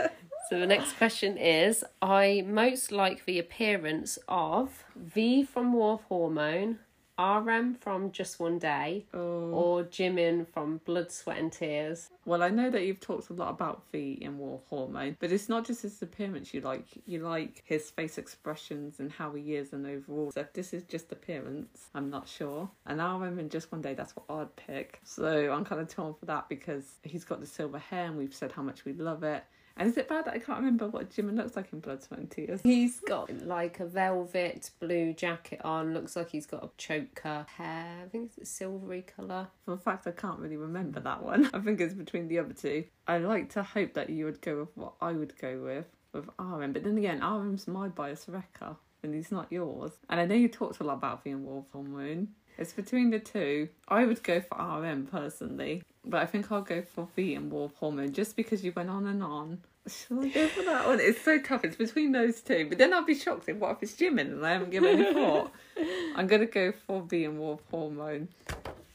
[0.48, 6.78] so the next question is I most like the appearance of V from War Hormone,
[7.20, 9.50] RM from Just One Day, Oh.
[9.52, 12.08] or Jimin from Blood, Sweat and Tears.
[12.24, 15.48] Well, I know that you've talked a lot about V in War Hormone, but it's
[15.48, 16.86] not just his appearance you like.
[17.06, 20.30] You like his face expressions and how he is and overall.
[20.32, 22.70] So if this is just appearance, I'm not sure.
[22.86, 25.00] And I'm in Just One Day, that's what I'd pick.
[25.04, 28.34] So I'm kind of torn for that because he's got the silver hair and we've
[28.34, 29.44] said how much we love it.
[29.80, 32.20] And is it bad that I can't remember what Jimin looks like in Blood, Sweat
[32.20, 32.60] and Tears?
[32.62, 38.02] He's got like a velvet blue jacket on, looks like he's got a choker hair.
[38.04, 39.48] I think it's a silvery colour.
[39.64, 41.48] For a fact, I can't really remember that one.
[41.54, 42.84] I think it's between the other two.
[43.08, 46.28] I like to hope that you would go with what I would go with with
[46.38, 49.92] RM, but then again, RM's my bias wrecker, and he's not yours.
[50.10, 52.28] And I know you talked a lot about being War of Hormone.
[52.58, 53.70] It's between the two.
[53.88, 57.64] I would go for RM personally, but I think I'll go for V and War
[57.64, 59.60] of Hormone just because you went on and on.
[59.86, 61.00] Shall I go for that one?
[61.00, 61.64] It's so tough.
[61.64, 62.66] It's between those two.
[62.68, 65.12] But then I'll be shocked if what if it's Jimin and I haven't given any
[65.12, 65.50] thought.
[66.16, 68.28] I'm gonna go for V and War of Hormone.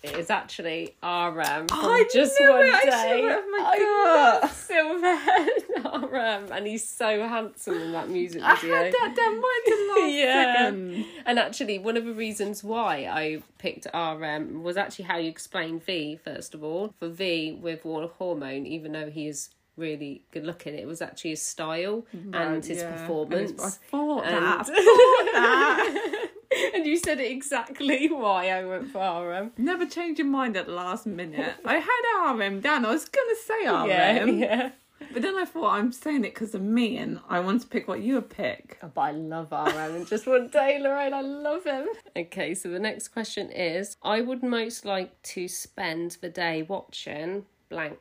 [0.04, 3.22] It is actually RM from I just one it, day.
[3.26, 4.50] it, oh my I God.
[4.52, 6.12] Silverhead
[6.46, 8.76] RM, and he's so handsome in that music video.
[8.76, 10.54] I had that down right in the last Yeah.
[10.66, 11.06] second.
[11.26, 15.80] And actually, one of the reasons why I picked RM was actually how you explain
[15.80, 16.94] V, first of all.
[17.00, 21.02] For V with War of Hormone, even though he is really good looking, it was
[21.02, 22.92] actually his style and his Yeah.
[22.92, 23.52] performance.
[23.52, 24.70] And I thought And- that.
[24.70, 26.30] I thought that.
[26.76, 29.52] and you said it exactly why I went for RM.
[29.58, 31.56] Never change your mind at the last minute.
[31.66, 32.86] I had RM down.
[32.86, 34.70] I was gonna say RM, Yeah, yeah.
[35.12, 37.88] but then I thought I'm saying it because of me, and I want to pick
[37.88, 38.78] what you would pick.
[38.82, 41.88] Oh, but I love RM and just one day, Lorraine, I love him.
[42.16, 47.46] Okay, so the next question is I would most like to spend the day watching
[47.68, 47.98] blank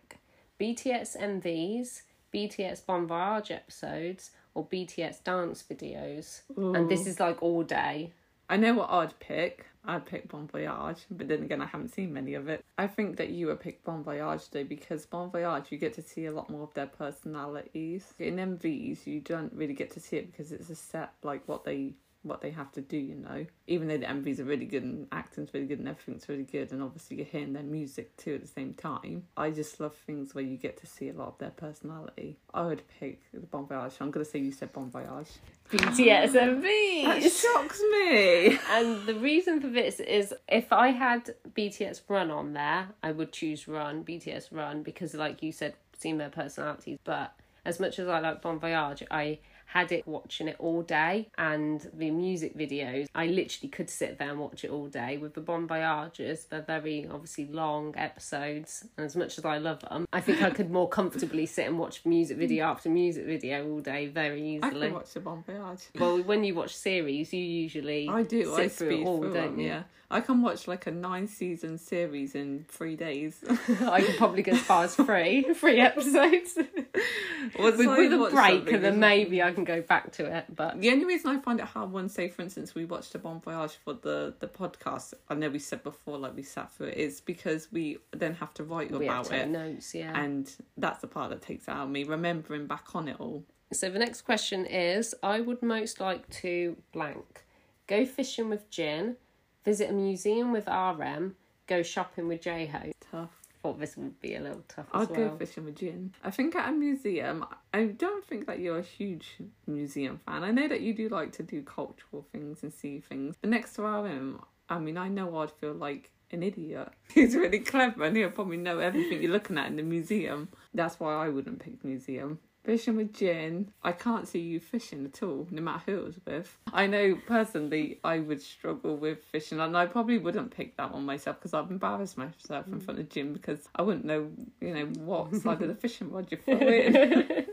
[0.64, 2.02] BTS MVs,
[2.32, 6.40] BTS Bon Voyage episodes, or BTS dance videos.
[6.56, 8.12] And this is like all day.
[8.48, 9.66] I know what I'd pick.
[9.84, 12.64] I'd pick Bon Voyage, but then again, I haven't seen many of it.
[12.78, 16.02] I think that you would pick Bon Voyage though, because Bon Voyage, you get to
[16.02, 18.14] see a lot more of their personalities.
[18.18, 21.64] In MVs, you don't really get to see it because it's a set like what
[21.64, 21.92] they
[22.24, 23.46] what they have to do, you know.
[23.66, 26.72] Even though the MVs are really good and acting's really good and everything's really good,
[26.72, 29.24] and obviously you're hearing their music too at the same time.
[29.36, 32.38] I just love things where you get to see a lot of their personality.
[32.52, 33.94] I would pick the Bon Voyage.
[34.00, 35.28] I'm gonna say you said Bon Voyage.
[35.70, 37.04] BTS MV.
[37.04, 38.58] That shocks me.
[38.70, 43.32] And the reason for this is if I had BTS Run on there, I would
[43.32, 46.98] choose Run, BTS Run, because like you said, seeing their personalities.
[47.04, 51.28] But as much as I like Bon Voyage, I had it watching it all day
[51.38, 55.34] and the music videos i literally could sit there and watch it all day with
[55.34, 60.06] the bon voyages they're very obviously long episodes and as much as i love them
[60.12, 63.80] i think i could more comfortably sit and watch music video after music video all
[63.80, 65.80] day very easily I can watch the Bon Voyage.
[65.98, 68.44] well when you watch series you usually I do.
[68.54, 69.82] sit I through it all through don't them, you Yeah,
[70.14, 73.42] I can watch like a nine season series in three days.
[73.82, 76.54] I could probably get as far as three, three episodes
[77.58, 79.56] with, with a break, and then maybe I mm.
[79.56, 80.54] can go back to it.
[80.54, 83.18] But The only reason I find it hard one, say for instance, we watched a
[83.18, 85.14] Bon Voyage for the the podcast.
[85.28, 88.54] I know we said before, like we sat through it, is because we then have
[88.54, 90.16] to write we about to it, notes, yeah.
[90.16, 93.42] and that's the part that takes it out of me remembering back on it all.
[93.72, 97.44] So the next question is: I would most like to blank,
[97.88, 99.16] go fishing with Jin,
[99.64, 101.36] visit a museum with RM,
[101.66, 102.92] go shopping with J Ho.
[103.10, 103.30] Tough.
[103.62, 105.30] Thought this would be a little tough as well.
[105.30, 106.12] go fishing with Jin.
[106.22, 110.44] I think at a museum, I don't think that you're a huge museum fan.
[110.44, 113.36] I know that you do like to do cultural things and see things.
[113.40, 116.90] But next to RM, I mean, I know I'd feel like an idiot.
[117.14, 120.48] He's really clever and he'll probably know everything you're looking at in the museum.
[120.74, 122.40] That's why I wouldn't pick museum.
[122.64, 126.16] Fishing with Jin, I can't see you fishing at all, no matter who it was
[126.26, 126.56] with.
[126.72, 131.04] I know personally I would struggle with fishing, and I probably wouldn't pick that one
[131.04, 134.30] myself because I've embarrassed myself in front of Jin because I wouldn't know,
[134.62, 137.46] you know, what side of the fishing rod you throw in.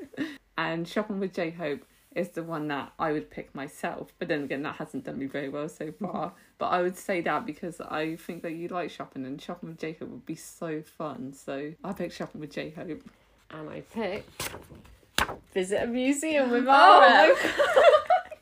[0.57, 1.83] and shopping with J Hope
[2.15, 5.25] is the one that I would pick myself, but then again, that hasn't done me
[5.25, 5.99] very well so mm.
[5.99, 6.33] far.
[6.57, 9.79] But I would say that because I think that you like shopping, and shopping with
[9.79, 11.33] J Hope would be so fun.
[11.33, 13.03] So I pick shopping with J Hope.
[13.53, 14.49] And I picked
[15.53, 16.67] visit a museum with RM.
[16.69, 17.97] Oh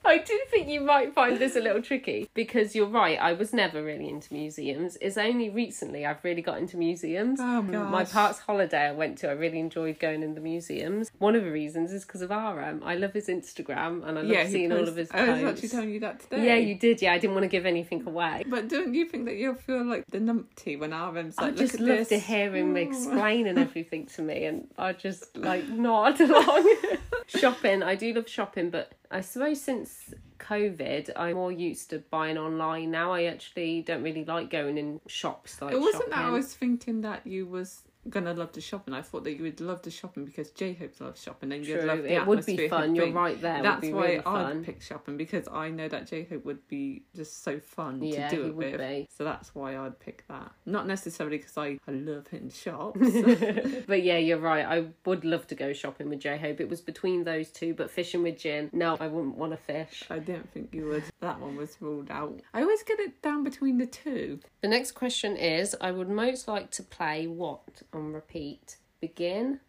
[0.10, 3.20] I do think you might find this a little tricky because you're right.
[3.20, 4.98] I was never really into museums.
[5.02, 7.40] It's only recently I've really got into museums.
[7.40, 11.12] Oh my My park's holiday I went to, I really enjoyed going in the museums.
[11.20, 12.82] One of the reasons is because of RM.
[12.84, 15.70] I love his Instagram and I love yeah, seeing all of his I was actually
[15.70, 16.44] telling you that today.
[16.44, 17.04] yeah, you did.
[17.04, 18.46] Yeah, I didn't want to give anything away.
[18.48, 21.58] But don't you think that you'll feel like the numpty when RM's like, I look
[21.58, 22.08] just at love this?
[22.10, 22.80] to hear him oh.
[22.80, 26.76] explaining everything to me, and I just like nod along.
[27.30, 32.38] shopping, I do love shopping, but I suppose since COVID, I'm more used to buying
[32.38, 33.14] online now.
[33.14, 36.12] I actually don't really like going in shops like It wasn't shopping.
[36.12, 39.34] that I was thinking that you was gonna love to shop, and I thought that
[39.34, 42.26] you would love the shopping because J Hope loves shopping and you'd love the it
[42.26, 42.56] would atmosphere.
[42.58, 42.96] be fun.
[42.96, 43.62] You're right there.
[43.62, 44.64] That's would be why really I'd fun.
[44.64, 48.36] pick shopping because I know that J Hope would be just so fun Yeah, to
[48.36, 48.78] do it with.
[48.78, 49.08] be.
[49.16, 50.52] So that's why I'd pick that.
[50.66, 53.00] Not necessarily because I, I love hitting shops.
[53.88, 54.66] But yeah, you're right.
[54.66, 56.60] I would love to go shopping with J Hope.
[56.62, 60.04] It was between those two, but fishing with Jin, no, I wouldn't want to fish.
[60.10, 61.04] I don't think you would.
[61.22, 62.40] That one was ruled out.
[62.54, 64.40] I always get it down between the two.
[64.62, 67.62] The next question is I would most like to play what
[67.94, 68.78] on repeat?
[69.02, 69.60] Begin,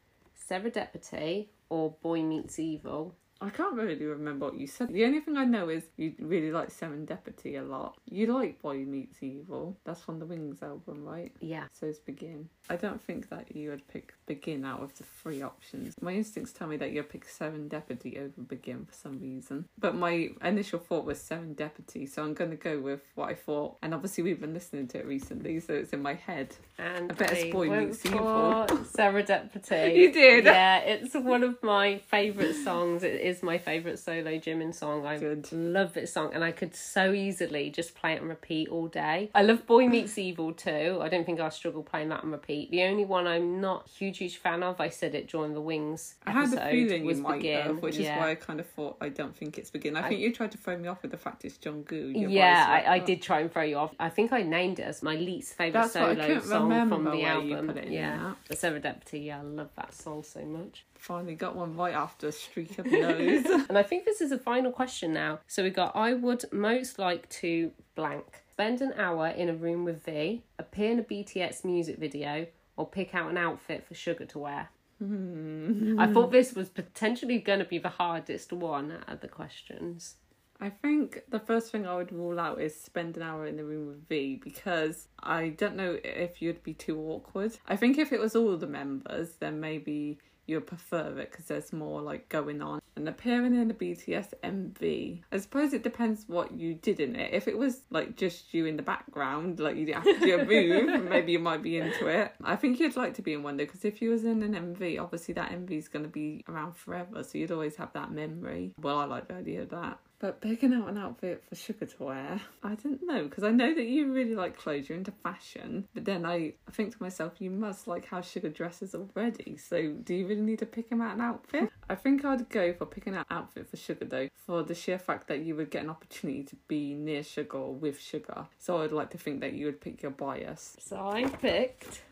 [0.48, 3.14] Serendipity, or Boy Meets Evil?
[3.42, 4.88] I can't really remember what you said.
[4.88, 7.96] The only thing I know is you really like Serendipity a lot.
[8.04, 9.78] You like Boy Meets Evil.
[9.84, 11.32] That's from the Wings album, right?
[11.40, 11.64] Yeah.
[11.72, 12.48] So it's Begin.
[12.68, 15.94] I don't think that you would pick Begin out of the three options.
[16.00, 19.64] My instincts tell me that you'd pick Serendipity over Begin for some reason.
[19.78, 23.76] But my initial thought was Serendipity, so I'm going to go with what I thought.
[23.82, 26.54] And obviously, we've been listening to it recently, so it's in my head.
[26.78, 28.66] And I bet it's Boy Meets Evil.
[28.94, 29.96] Serendipity.
[30.00, 30.44] You did?
[30.44, 33.02] Yeah, it's one of my favourite songs.
[33.02, 35.06] It is my favourite solo Jimin song.
[35.06, 35.50] I Good.
[35.52, 39.30] love this song and I could so easily just play it and repeat all day.
[39.34, 40.98] I love Boy Meets Evil too.
[41.00, 42.70] I don't think I'll struggle playing that and repeat.
[42.70, 46.16] The only one I'm not huge, huge fan of, I said it during the Wings
[46.26, 47.62] I had episode, a feeling was you might Begin.
[47.62, 48.14] have, which yeah.
[48.16, 49.96] is why I kind of thought I don't think it's Begin.
[49.96, 52.18] I think you tried to throw me off with the fact it's Jungkook.
[52.18, 53.06] Your Yeah, voice, I, I oh.
[53.06, 53.94] did try and throw you off.
[53.98, 57.70] I think I named it as my least favourite That's solo song from the album.
[57.70, 59.26] it in yeah, Serendipity.
[59.26, 60.84] Yeah, I love that song so much.
[61.00, 63.46] Finally got one right after a streak of no's.
[63.68, 65.40] And I think this is a final question now.
[65.46, 68.42] So we got I would most like to blank.
[68.52, 72.46] Spend an hour in a room with V, appear in a BTS music video,
[72.76, 74.68] or pick out an outfit for Suga to wear.
[74.98, 75.98] Hmm.
[75.98, 80.16] I thought this was potentially going to be the hardest one out of the questions.
[80.60, 83.64] I think the first thing I would rule out is spend an hour in the
[83.64, 87.56] room with V because I don't know if you'd be too awkward.
[87.66, 90.18] I think if it was all the members, then maybe
[90.50, 92.80] you'd prefer it because there's more like going on.
[92.96, 97.32] And appearing in a BTS MV, I suppose it depends what you did in it.
[97.32, 100.40] If it was like just you in the background, like you didn't have to do
[100.40, 102.34] a move, maybe you might be into it.
[102.42, 104.54] I think you'd like to be in one though because if you was in an
[104.54, 108.10] MV, obviously that MV is going to be around forever, so you'd always have that
[108.10, 108.72] memory.
[108.80, 109.98] Well, I like the idea of that.
[110.20, 113.74] But picking out an outfit for Suga to wear, I don't know because I know
[113.74, 115.88] that you really like clothes, you're into fashion.
[115.94, 119.56] But then I think to myself, you must like how Suga dresses already.
[119.56, 121.70] So do you really need to pick him out an outfit?
[121.88, 124.98] I think I'd go for picking out an outfit for Suga though, for the sheer
[124.98, 128.46] fact that you would get an opportunity to be near Suga or with Suga.
[128.58, 130.76] So I'd like to think that you would pick your bias.
[130.80, 132.02] So I picked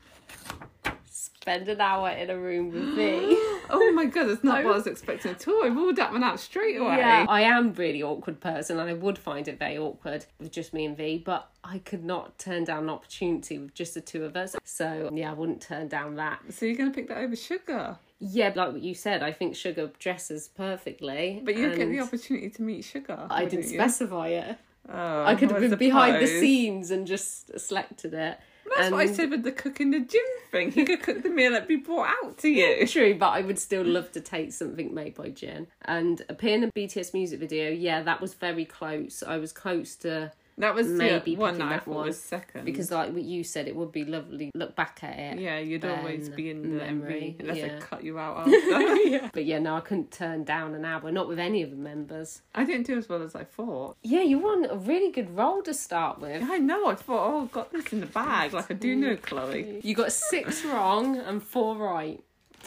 [1.41, 3.37] spend an hour in a room with V.
[3.70, 5.62] Oh my god, that's not I what I was expecting at all.
[5.62, 6.97] I ruled that one out straight away.
[6.97, 10.72] Yeah, I am really awkward person, and I would find it very awkward with just
[10.72, 11.22] me and V.
[11.22, 14.57] But I could not turn down an opportunity with just the two of us.
[14.64, 16.41] So yeah, I wouldn't turn down that.
[16.49, 19.91] So you're gonna pick that over Suga, Yeah, like what you said, I think Suga
[19.99, 21.43] dresses perfectly.
[21.45, 23.26] but you get the opportunity to meet Suga.
[23.29, 23.79] I didn't you?
[23.79, 24.57] specify it.
[24.91, 28.39] Oh, I could have I been behind the scenes and just selected it.
[28.76, 30.70] That's what I said with the cook in the gym thing.
[30.70, 32.86] He could cook the meal that be brought out to you.
[32.86, 35.66] True, but I would still love to take something made by Jin.
[35.82, 39.22] And appear in a BTS music video, yeah, that was very close.
[39.26, 42.20] I was close to That was Maybe the one that I that thought one, was
[42.20, 42.64] second.
[42.64, 45.38] because, like what you said, it would be lovely look back at it.
[45.40, 47.68] yeah, you'd always be in the memory, unless yeah.
[47.68, 49.30] they cut you out after.
[49.32, 52.42] But yeah, no, I couldn't turn down an hour, not with any of the members.
[52.54, 53.96] I didn't do as well as I thought.
[54.02, 56.42] Yeah, you won a really good role to start with.
[56.42, 56.86] I know.
[56.88, 58.52] I thought, oh, I've got this in the bag.
[58.52, 59.80] Like I do know Chloe.
[59.82, 62.22] You got six wrong and four right.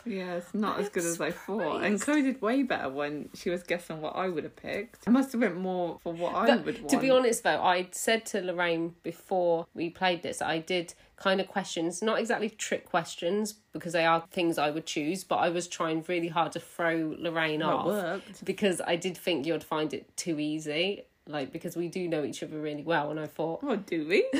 [0.05, 1.83] Yeah, it's not as good as I thought.
[1.83, 1.99] And.
[2.01, 5.07] Chloe did way better when she was guessing what I would have picked.
[5.07, 6.89] I must have went more for what I But would want.
[6.89, 11.39] to be honest, though, I said to Lorraine before we played this, I did kind
[11.39, 15.49] of questions, not exactly trick questions because they are things I would choose, but I
[15.49, 18.43] was trying really hard to throw Lorraine it off worked.
[18.43, 21.03] because I did think you'd find it too easy.
[21.27, 24.25] Like because we do know each other really well, and I thought, Well, do we?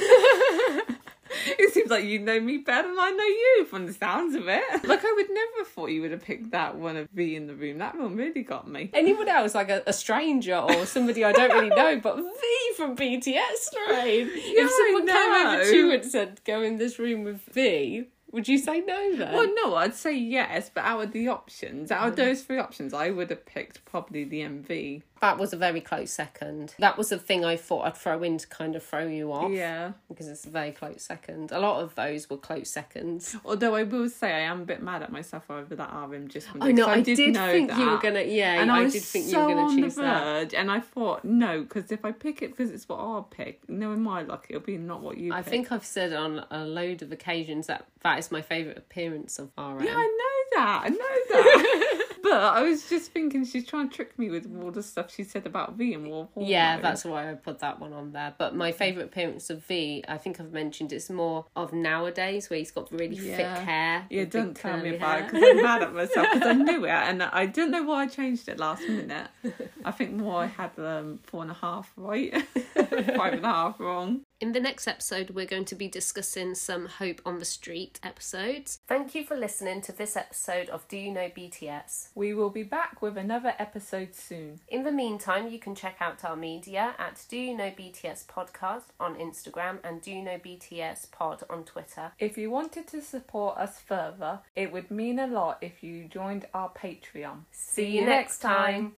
[1.46, 4.48] it seems like you know me better than I know you from the sounds of
[4.48, 4.84] it.
[4.84, 7.48] Like, I would never have thought you would have picked that one of V in
[7.48, 7.78] the room.
[7.78, 8.90] That one really got me.
[8.94, 12.96] anyone else, like a, a stranger or somebody I don't really know, but V from
[12.96, 14.30] BTS, Lorraine.
[14.34, 18.08] if I someone came over to you and said, "Go in this room with V,"
[18.32, 19.34] would you say no then?
[19.34, 22.18] Well, no, I'd say yes, but out of the options, out of mm.
[22.18, 25.04] those three options, I would have picked probably the MV.
[25.22, 26.74] That was a very close second.
[26.80, 29.52] That was the thing I thought I'd throw in to kind of throw you off.
[29.52, 29.92] Yeah.
[30.10, 31.52] Because it's a very close second.
[31.52, 33.36] A lot of those were close seconds.
[33.46, 36.52] Although I will say I am a bit mad at myself over that RM just
[36.54, 38.02] one I know, 'cause I did, know think you were that.
[38.02, 40.24] gonna, yeah, and I, I, did think so you were gonna on choose the that.
[40.24, 43.70] verge, and I thought no, because if I pick it because it's what I'll pick,
[43.70, 45.34] knowing my luck, it'll be not what you.
[45.34, 45.52] I pick.
[45.52, 49.52] think I've said on a load of occasions that that is my favourite appearance of
[49.56, 49.84] RM.
[49.84, 50.82] Yeah, I know that.
[50.86, 52.06] I know that.
[52.24, 55.24] but I was just thinking she's trying to trick me with all the stuff she
[55.24, 58.34] said about V and War of Yeah, that's why I put that one on there.
[58.38, 62.60] But my favourite appearance of V, I think I've mentioned it's more of nowadays where
[62.60, 64.06] he's got really thick hair.
[64.10, 65.20] Yeah, don't tell me about hair.
[65.20, 68.04] it because I'm mad at myself because I knew it and I don't know why
[68.04, 69.28] I changed it last minute.
[69.86, 72.34] I think more I had um, four and a half right,
[72.76, 74.22] five and a half wrong.
[74.40, 78.80] In the next episode, we're going to be discussing some Hope on the Street episodes.
[78.88, 82.10] Thank you for listening to this episode of Do You Know BTS?
[82.14, 84.60] We will be back with another episode soon.
[84.68, 88.84] In the meantime, you can check out our media at Do You Know BTS Podcast
[89.00, 92.12] on Instagram and Do You Know BTS Pod on Twitter.
[92.20, 96.48] If you wanted to support us further, it would mean a lot if you joined
[96.54, 97.44] our Patreon.
[97.52, 98.90] See you next time.